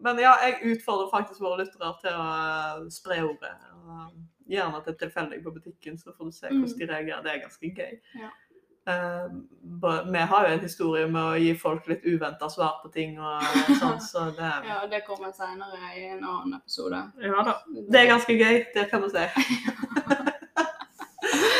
men 0.01 0.19
ja, 0.19 0.33
jeg 0.43 0.73
utfordrer 0.73 1.11
faktisk 1.13 1.43
våre 1.45 1.61
lyttere 1.61 1.93
til 2.01 2.17
å 2.17 2.89
spre 2.91 3.19
ordet. 3.27 3.53
Og, 4.49 4.83
det 4.85 4.95
er 4.95 5.01
tilfeldig 5.05 5.41
på 5.45 5.55
butikken, 5.55 5.97
så 5.97 6.13
får 6.13 6.29
du 6.29 6.37
se 6.37 6.51
hvordan 6.51 6.77
de 6.79 6.91
reagerer. 6.93 7.25
Det 7.25 7.33
er 7.33 7.43
ganske 7.43 7.73
gøy. 7.75 7.97
Mm. 8.13 8.21
Ja. 8.23 8.35
Uh, 8.89 9.33
vi 10.11 10.21
har 10.31 10.47
jo 10.47 10.53
en 10.55 10.63
historie 10.63 11.07
med 11.11 11.21
å 11.21 11.37
gi 11.37 11.51
folk 11.59 11.85
litt 11.91 12.05
uventa 12.07 12.47
svar 12.49 12.79
på 12.81 12.89
ting 12.93 13.19
og 13.21 13.43
sånn, 13.77 13.99
så 14.01 14.29
det 14.33 14.49
Ja, 14.71 14.79
det 14.89 15.03
kommer 15.05 15.35
senere 15.35 15.91
i 15.93 16.07
en 16.15 16.23
annen 16.23 16.55
episode. 16.57 17.03
Ja 17.21 17.43
da. 17.45 17.59
Det 17.69 18.01
er 18.01 18.09
ganske 18.15 18.37
gøy, 18.39 18.63
det 18.73 18.87
kan 18.89 19.05
du 19.05 19.11
si. 19.13 19.27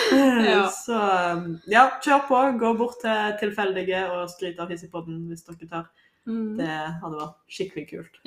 Ja. 0.10 0.64
Så 0.74 0.98
um, 0.98 1.60
ja, 1.70 1.84
kjør 2.02 2.24
på. 2.28 2.38
Gå 2.60 2.72
bort 2.80 3.02
til 3.04 3.36
tilfeldige 3.40 4.02
og 4.10 4.30
skryt 4.32 4.60
av 4.62 4.72
Hissigpodden 4.74 5.28
hvis 5.30 5.46
dere 5.46 5.70
tør. 5.70 5.90
Mm. 6.30 6.56
Det 6.58 6.78
hadde 7.04 7.20
vært 7.20 7.38
skikkelig 7.54 7.86
kult. 7.92 8.20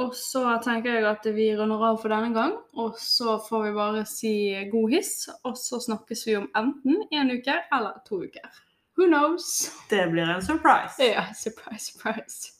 Og 0.00 0.14
så 0.16 0.44
tenker 0.64 0.96
jeg 0.96 1.08
at 1.10 1.26
vi 1.36 1.50
runder 1.58 1.84
av 1.90 2.00
for 2.02 2.12
denne 2.12 2.32
gang. 2.36 2.56
Og 2.80 2.96
så 3.00 3.36
får 3.48 3.66
vi 3.66 3.76
bare 3.76 4.06
si 4.08 4.34
god 4.72 4.96
hiss, 4.96 5.14
og 5.44 5.58
så 5.60 5.80
snakkes 5.82 6.26
vi 6.28 6.38
om 6.40 6.48
enten 6.56 7.04
en 7.10 7.34
uke 7.36 7.58
eller 7.72 8.00
to 8.06 8.22
uker. 8.24 8.62
Who 8.98 9.06
knows? 9.08 9.70
Det 9.90 10.06
blir 10.12 10.28
en 10.28 10.42
surprise. 10.44 11.00
Ja, 11.04 11.24
surprise, 11.34 11.92
surprise. 11.92 12.59